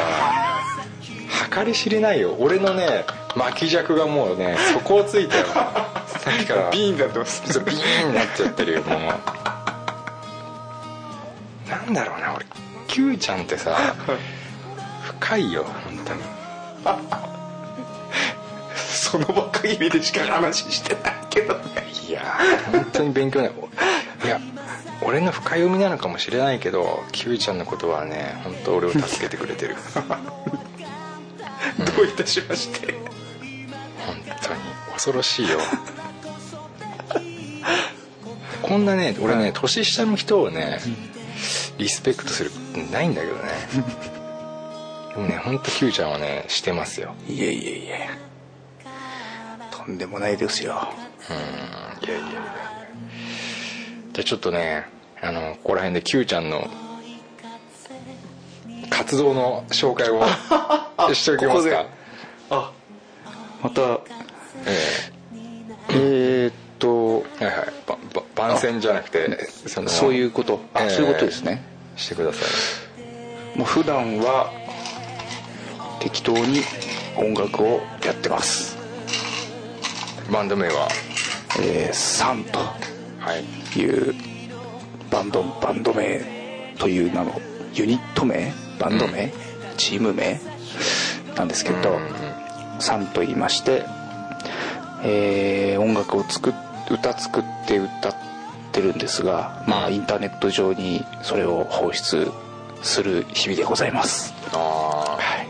[1.49, 2.35] 計り知れないよ。
[2.39, 5.45] 俺のね巻き尺がもうね底をついたよ。
[5.45, 6.69] さっきから。
[6.71, 8.99] ビーンになってますそうビーンになっちゃってるよもう。
[11.69, 12.45] なんだろうな俺。
[12.87, 13.95] Q ちゃんってさ
[15.19, 16.21] 深いよ本当に。
[18.75, 21.61] その場限りでしか話してないけどね。
[22.07, 23.57] いやー本当に勉強になる。
[24.25, 24.39] いや
[25.03, 29.75] 俺の深読みなのかもしれないけど Q ちゃんのことはね本当俺を助けてくれてる
[31.97, 32.93] どういたしまして。
[34.05, 34.59] 本当に
[34.93, 35.59] 恐ろしいよ。
[38.61, 40.79] こんなね俺ね年下の人をね
[41.77, 43.41] リスペクトすることないんだけどね。
[45.15, 47.15] でもね本当 Q ちゃんはねしてますよ。
[47.27, 48.09] いえいえいえ。
[49.71, 50.89] とんでもないですよ。
[51.29, 52.07] うん。
[52.07, 52.41] いやいやいや。
[54.13, 54.85] じゃあちょっとね
[55.21, 56.67] あのここら辺で Q ちゃんの
[58.89, 60.21] 活動の紹介を
[61.13, 61.85] しておきますか。
[62.49, 62.71] あ。
[63.63, 63.81] また。
[64.65, 65.11] え
[65.89, 65.93] え。
[66.47, 67.25] ー、っと。
[67.39, 67.67] えはいはい。
[67.85, 70.59] ばば番宣じゃなくてそのそういうこと。
[70.73, 70.89] あ、ええ。
[70.89, 71.63] そういうことですね。
[71.95, 72.39] してくださ
[73.55, 73.57] い。
[73.57, 74.51] もう普段は
[75.99, 76.61] 適当に
[77.15, 78.77] 音楽をやってます。
[80.31, 80.87] バンド名は？
[81.59, 82.59] えー、サンと。
[82.59, 83.79] はい。
[83.79, 84.15] いう
[85.09, 86.21] バンドバンド名
[86.77, 87.39] という名の
[87.73, 88.53] ユニット名？
[88.79, 89.31] バンド名、
[89.77, 90.39] チーム名？
[91.37, 93.85] なんですけど、うんと言いまして、
[95.03, 96.53] えー音楽を作っ
[96.91, 98.15] 歌作って歌っ
[98.71, 102.31] てるんですが、まあインターネット上にそれを放出
[102.81, 104.33] する日々でございます。
[104.53, 104.59] ああ
[105.17, 105.47] はい。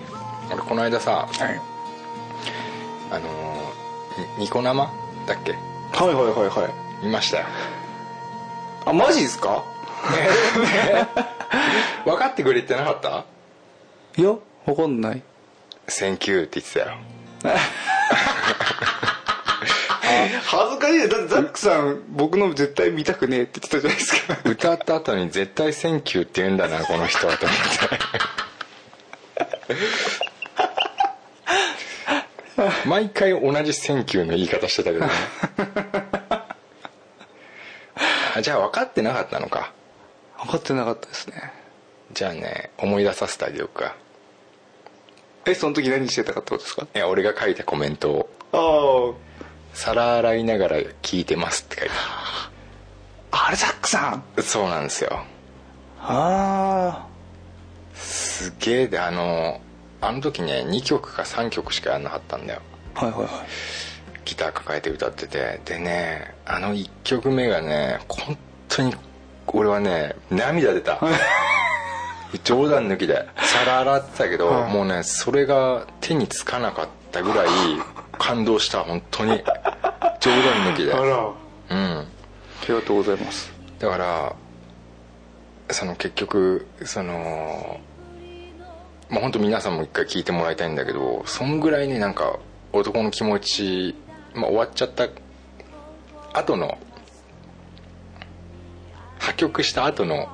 [0.53, 1.61] 俺この間さはい。
[3.11, 3.29] あの
[4.39, 4.89] ニコ生？
[5.27, 5.51] だっけ？
[5.53, 5.57] は
[6.11, 6.69] いはいはいは
[7.01, 7.05] い。
[7.05, 7.45] 見ましたよ。
[8.85, 9.63] あマジですか？
[12.05, 13.25] 分かってくれてなかった
[14.17, 14.29] いや
[14.65, 15.21] わかんない
[15.87, 16.97] 「センキュー」って言ってたよ。
[20.43, 21.09] 恥ずかしい。
[21.09, 24.37] だってザックさん僕の絶対見たくねえって言ってたじゃないですか。
[24.45, 27.67] 歌った後に絶対「センキュー」って言うんだなこの人はと思って。
[32.85, 35.11] 毎回同じ「センキュー」の言い方してたけどね。
[38.35, 39.71] あじゃあ分かってなかったのか。
[40.39, 41.51] 分かってなかったですね。
[42.13, 43.95] じゃあね思い出させてあげようか
[45.47, 46.87] えその時何してたかってことですか？
[46.93, 49.13] いや俺が書いたコメントを。
[49.13, 49.17] あ
[49.73, 52.51] 「皿洗いながら聞いてます」って書いてあ
[53.47, 54.13] あれザックさん？
[54.13, 55.23] あるそうなんですよ。
[56.01, 57.05] あ
[57.95, 59.59] すげえであの
[60.01, 62.61] あの時ね2曲か3曲しかやんなかったんだよ。
[62.95, 63.31] あはいはいはい。
[64.25, 65.59] ギター抱えて歌ってて。
[65.65, 68.37] でねあの1曲目がね本
[68.69, 68.95] 当に
[69.47, 70.99] 俺はね涙出た
[72.43, 73.27] 冗談抜きで。
[73.37, 74.73] 皿洗ってたけど、はい。
[74.73, 77.47] もうねそれが手につかなかったぐらい
[78.17, 79.31] 感動した本当に。
[79.31, 80.91] 冗談抜きで。
[80.91, 80.99] ら。
[80.99, 81.07] うん。
[81.69, 82.05] あ
[82.67, 83.51] りがとうございます。
[83.79, 84.35] だから
[85.69, 87.79] その結局その
[89.09, 92.39] まあ本当皆さんも一回聞いてもらいたいんだけどそんぐらいねなんか
[92.73, 93.95] 男の気持ち、
[94.33, 95.07] まあ、終わっちゃった
[96.33, 96.77] 後の
[99.19, 100.27] 破局した後の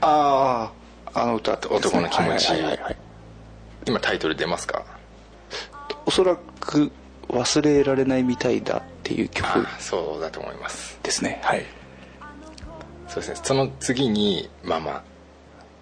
[0.00, 0.72] ああ
[1.18, 2.50] あの歌って男の気持ち。
[2.50, 2.96] はいはいはいはい。
[3.86, 4.84] 今タイトル出ますか？
[6.04, 6.92] おそらく
[7.28, 10.98] 「忘れられないみたいだ」っていう曲あそうだと思います。
[11.02, 11.40] ですね。
[11.42, 11.64] はい。
[13.08, 13.36] そうですね。
[13.42, 15.02] その次に「ママ。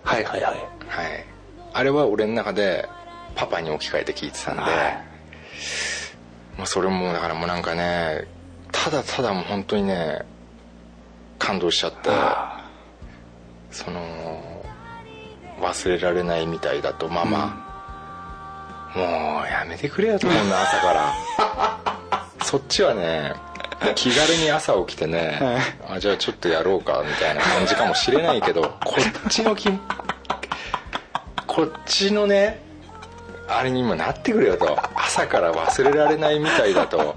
[0.04, 0.54] はいはいはい」
[0.86, 1.24] はい。
[1.72, 2.88] あれは俺の中で
[3.34, 4.70] パパに置き換えて聞いてたんで、はい。
[6.56, 8.28] まあ、それもだからもうなんかね
[8.70, 10.20] ただただもう本当にね
[11.38, 12.64] 感動しちゃってあ。
[13.72, 14.00] その
[15.64, 17.56] 忘れられないみたいだとママ、
[18.94, 21.14] もうやめてくれよと思うんだ朝から。
[22.44, 23.32] そっちはね
[23.94, 25.40] 気軽に朝起きてね、
[25.88, 28.96] あじゃあちょっとやろうかみたいな感じかもしれないけど こ
[29.26, 29.70] っちの気
[31.46, 32.62] こっちのね
[33.48, 34.78] あれに今なってくれよと。
[34.94, 37.16] 朝から忘れられないみたいだと。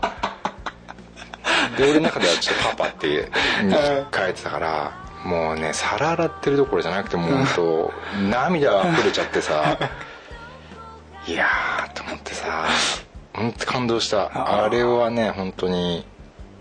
[1.77, 7.93] で俺の中ではちょっとパパってに変えてたからもうね皿洗ってるどころじゃなくてもう本当
[8.29, 9.77] 涙溢れちゃってさ。
[11.27, 12.65] いやーと思ってさ
[13.33, 14.63] 本当感動した。
[14.63, 16.05] あれはね本当に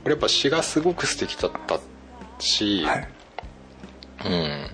[0.05, 1.79] 俺やっぱ詩がすごく素敵だった
[2.39, 3.09] し、はい。
[4.25, 4.71] うん。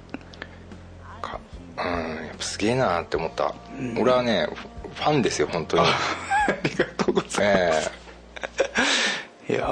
[1.20, 1.38] か
[1.76, 3.54] うんやっぱすげえなって思った、
[3.98, 4.54] 俺はねフ
[4.94, 5.82] ファンですよ本当に。
[5.84, 5.86] あ
[6.64, 7.70] りがとうございええ。
[7.74, 9.64] ますいや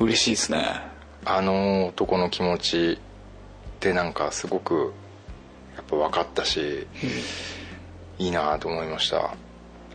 [0.00, 0.87] ー嬉しいですね
[1.24, 2.98] あの男の気持ちっ
[3.80, 4.92] てなんかすごく
[5.88, 6.86] ぱ分かったし、
[8.18, 9.34] いいなと思いました。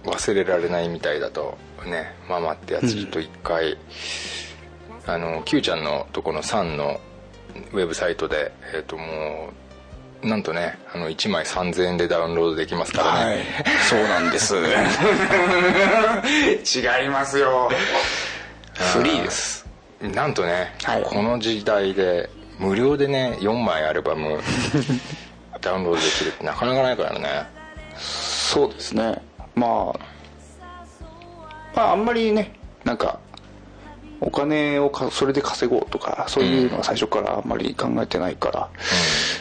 [0.03, 3.77] 忘れられないみたいだとねママってやつと一回、
[5.05, 6.99] あの Q ちゃんのとこのサンの
[7.71, 9.51] ウェブサイトでえっ、とも
[10.23, 13.43] うなんとねあの1枚3000円でダウンロードできますからね、はい。
[13.89, 14.55] そうなんです。
[16.77, 17.69] 違いますよ。
[18.73, 19.62] フリーです
[20.09, 21.03] なんとね、はい。
[21.03, 22.29] この時代で
[22.59, 24.39] 無料でね4枚アルバム
[25.61, 27.47] ダウンロードできるってなかなかないからね。
[27.97, 29.21] そうですね。
[29.55, 29.99] まあ
[31.75, 33.19] まああんまりねなんか
[34.19, 38.59] お金をかそれで稼ごうとかそういうのは最初からあんまり考えてないから、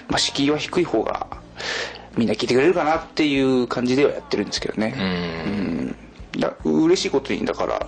[0.09, 1.27] まあ敷居は低い方が
[2.17, 4.95] みんな聞いてくれるかなっていう感じではやってるんですけどね。
[4.97, 6.41] うん。
[6.41, 7.87] だ嬉しいことにだから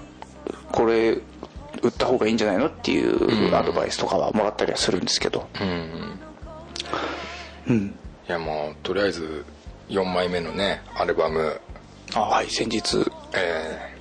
[0.73, 1.19] これ
[1.83, 5.49] 売った方がいいんじゃないのっていうアドバイスとかはもらったりはするんですけど。
[7.67, 9.45] いやもうとりあえず
[9.89, 11.61] 4枚目のねアルバム、
[12.15, 13.05] あはい先日。
[13.35, 13.95] えー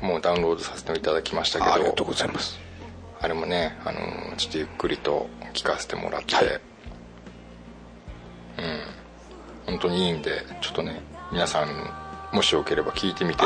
[0.00, 1.70] もうダウンロードさせていただきましたけど。
[1.72, 2.56] あありがとうございます。
[3.20, 6.44] あれもね、あのーちょっとゆっくりと聞かせてもらって、はい。
[6.46, 6.60] うん。
[9.66, 11.00] 本当にいいんでちょっとね
[11.32, 11.68] 皆さん
[12.32, 13.42] もしよければ聞いてみて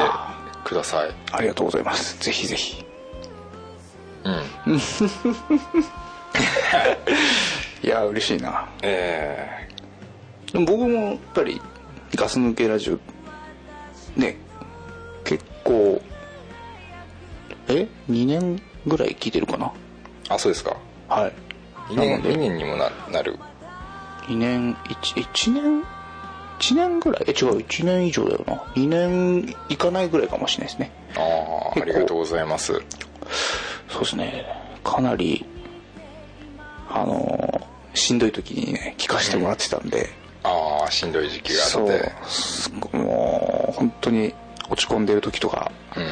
[0.65, 1.11] ください。
[1.33, 2.19] ありがとうございます。
[2.23, 2.85] ぜひぜひ
[4.25, 4.77] うん。
[7.83, 8.69] いや嬉しいな。
[8.83, 9.69] え
[10.53, 11.61] でも僕もやっぱり
[12.15, 12.99] ガス抜けラジオ
[14.21, 14.37] ね
[15.25, 16.01] 結構
[17.69, 19.67] え2年ぐらい聞いてるかな？
[20.29, 20.77] ー、あそうですか。
[21.09, 21.33] はい。
[21.93, 22.35] 2年なので。
[22.35, 23.39] 2年にもななる。
[24.29, 25.83] 2年 1, 1年
[26.61, 27.25] ？1年ぐらい？
[27.29, 28.55] え違う1年以上だよな。
[28.77, 30.93] 2年いかないぐらいかもしれないですね。
[31.17, 31.21] あ
[31.77, 32.81] あありがとうございます
[33.93, 34.45] そうですね。
[34.83, 35.45] かなり
[36.91, 40.09] あのーしんどい時にね聞かせてもらってたんで、
[40.43, 42.13] ああしんどい時期があって。
[42.27, 44.35] すもう本当に
[44.71, 46.09] 落ち込んでる時とかうん。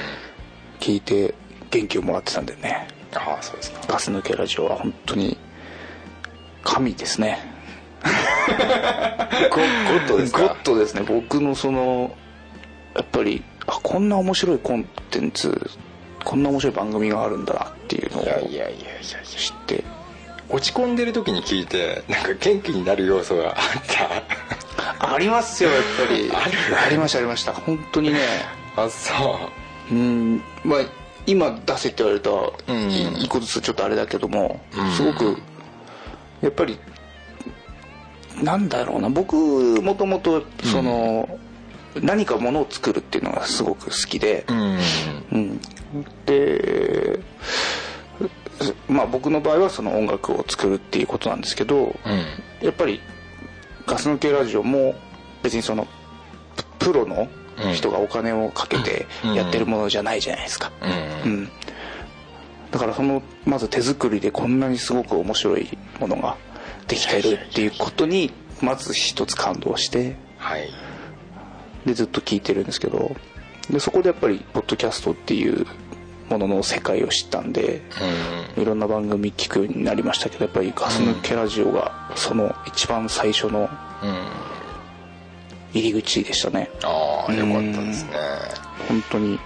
[0.78, 1.34] 聞いて
[1.70, 2.86] 元気をもらってたんでね。
[3.14, 3.80] ああそうですか。
[3.88, 5.38] ガス抜けラジオは本当に
[6.62, 7.38] 神ですね。
[9.50, 10.40] ゴゴッドですか？
[10.40, 11.02] ゴッドですね。
[11.02, 12.14] 僕のその
[12.94, 15.70] やっぱりあこんな面白いコンテンツ
[16.24, 18.78] こんな面白い番組があるんだなっていうのをいやいやいやいやいや。
[19.24, 19.84] 知って。
[20.48, 23.56] 落ち込んでる時に聞いてなんか元気になる要素があっ
[24.98, 25.14] た。
[25.14, 26.30] ありますよやっぱり。
[26.86, 27.52] ありましたありました。
[27.52, 28.18] 本当にね。
[28.76, 29.38] あそ
[29.90, 29.94] う。
[29.94, 30.42] うん。
[30.64, 30.80] まあ
[31.26, 32.30] 今出せって言われた
[33.18, 34.90] 一個ずつちょっとあれだけどもうん。
[34.92, 35.38] すごく
[36.42, 36.78] やっぱり
[38.42, 39.08] なんだろうな。
[39.08, 39.34] 僕
[39.82, 41.28] もともとその
[42.00, 44.78] 何かものを作るっていうのがすごく好きでうん。
[45.32, 45.60] うん
[46.26, 47.20] で
[48.88, 51.94] まあ僕の場合はその音楽を作るっていうことなんですけどうん。
[52.64, 53.00] やっぱり
[53.86, 54.94] ガス抜けラジオも
[55.42, 55.86] 別にその
[56.78, 57.28] ププロの
[57.72, 60.70] 人がお金をかけてやってるものじゃないじゃないですか、
[61.24, 61.32] うん。
[61.32, 61.48] うん。
[62.70, 66.36] だからそのまず手作りでこんなにすごく面白いものが
[66.86, 68.30] できてるっていうことに
[68.62, 70.68] まず一つ感動してはい。
[71.86, 73.16] でずっと聞いてるんですけど
[73.70, 75.66] でそこでやっぱりポッドキャストっていう
[76.30, 77.82] ものの世界を知ったんで
[78.56, 78.62] うん。
[78.62, 83.68] いろんな番組聞くようになりましたけどやっぱりガス抜けラジオがその一番最初の
[84.02, 84.26] うん。
[85.72, 86.68] 入り口でしたね。
[86.82, 88.12] ああよかったですね。
[88.88, 89.38] 本当に。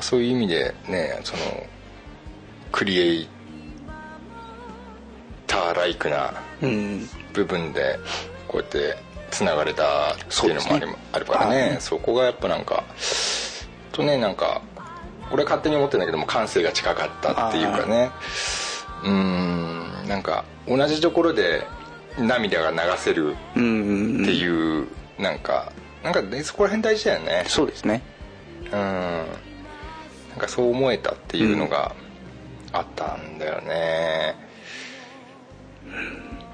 [0.00, 1.40] そういう意味でねその
[2.72, 3.28] クリエイ
[5.46, 7.08] ターライクなうん。
[7.32, 7.98] 部分で
[8.48, 8.96] こうやって
[9.30, 12.84] つながれたっていうのもあるからね、はいそこがやっぱなんか
[13.90, 14.62] とねなんか
[15.30, 18.10] 俺は勝手に思ってるんだけども感性が近かったっていうかね。
[19.04, 19.10] うー。
[19.10, 20.08] ん。
[20.08, 21.66] なんか同じところで
[22.18, 24.86] 涙が流せるうんっていう、
[25.18, 25.72] なんか
[26.02, 27.44] なんかねそこら辺大事だよね。
[27.48, 28.02] そうですね。
[28.66, 28.70] うん。
[28.70, 31.94] なんかそう思えたっていうのが
[32.72, 34.34] あったんだよね、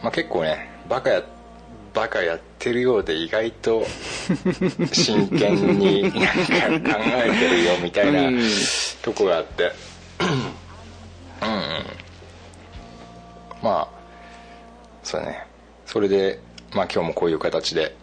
[0.03, 1.23] まあ結構ねバカや
[1.93, 3.85] バカやってるようで意外と
[4.93, 8.41] 真剣になんか考えてるよみたいなうん。
[9.03, 9.73] とこがあって。
[10.21, 10.29] うん。
[10.29, 11.85] うん。
[13.63, 13.89] まあ
[15.03, 15.47] そうだね。
[15.87, 16.39] それで
[16.73, 17.95] まあ今日もこういう形で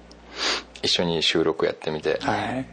[0.81, 2.19] 一緒に収録やってみて。
[2.21, 2.65] は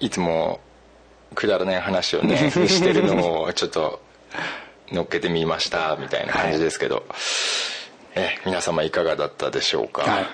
[0.00, 0.06] い。
[0.06, 0.60] いつも
[1.34, 4.00] くだらない話をね してるのをちょっと
[4.92, 7.04] 乗っけてみましたみたいな感じですけど、
[8.14, 10.26] え皆様いかがだったでしょうか、はい。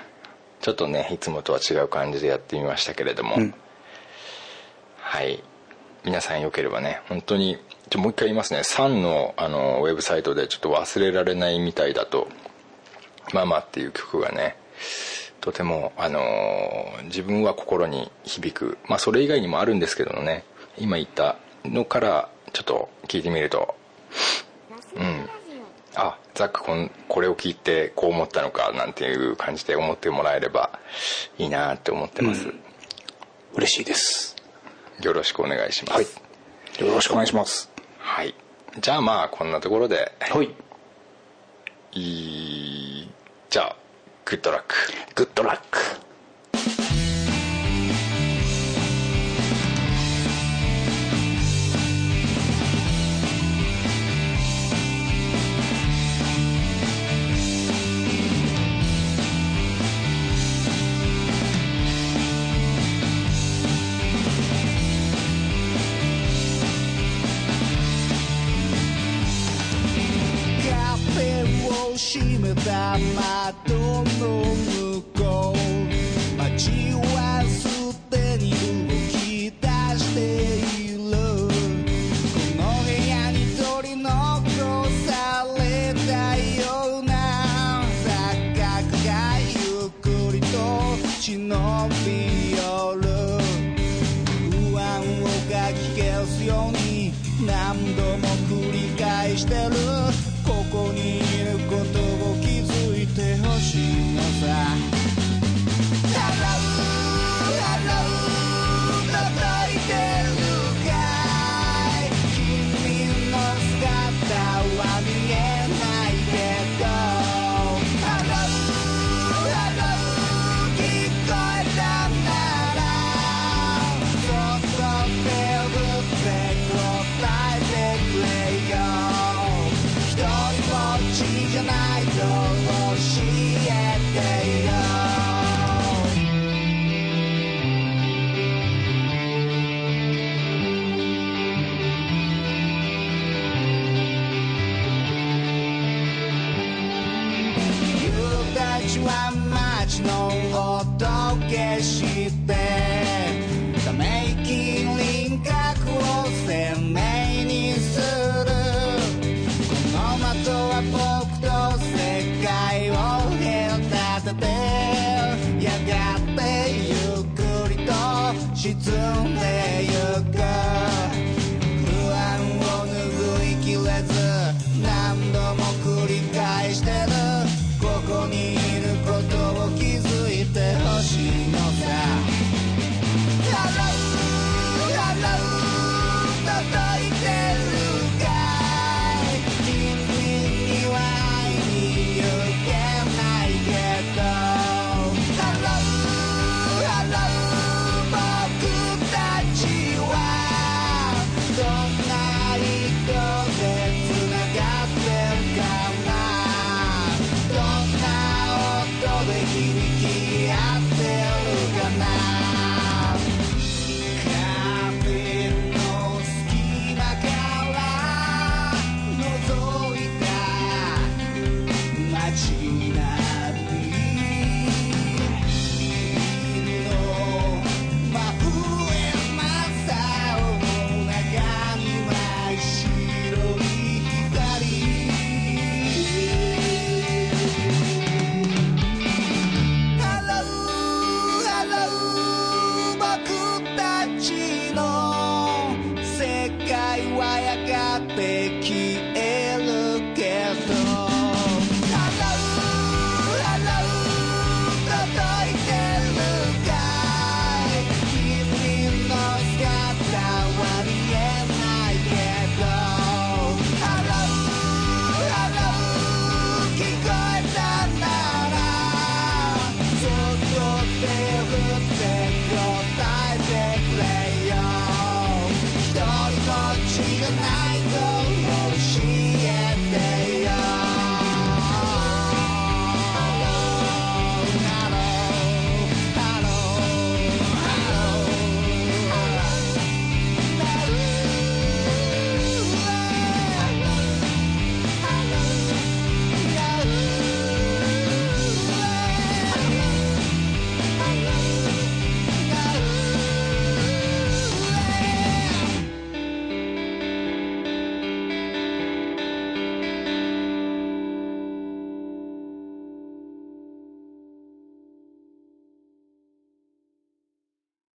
[0.60, 3.54] ちょっとねいつもとは違う感じでやってみましたけれども、うん。
[4.98, 5.42] はい。
[6.04, 7.58] 皆さんよければね本当に
[7.90, 8.64] ちょもう一回言いますね。
[8.64, 12.28] サンのあのウェブサイトでちょっと忘れられないみたいだと
[13.32, 14.56] ママ」っていう曲がね
[15.40, 18.78] とても、あのー自分は心に響く。
[18.86, 20.44] まあそれ以外にもあるんですけどもね
[20.78, 23.74] 今言ったのからちょっと聞いてみると
[24.96, 25.28] うん。
[25.96, 30.78] あザックこんこれを聞いてこう思ったのかなんていう感じで思ってもらえれば
[31.38, 32.46] いいなって思ってます、
[33.54, 34.36] 嬉しいです。
[35.02, 35.96] よろしくお願いします。
[35.96, 36.86] はい。
[36.86, 37.70] よろしくお願いします。
[37.98, 38.34] はい。
[38.80, 40.12] じゃあまあこんなところで。
[40.20, 40.54] はい。
[41.92, 43.10] いい
[43.48, 43.76] じゃあ
[44.24, 44.76] グッドラック
[45.16, 45.78] グッドラック
[72.50, 72.98] 「閉めた
[73.68, 75.58] 窓の向こう」
[76.36, 76.89] 「街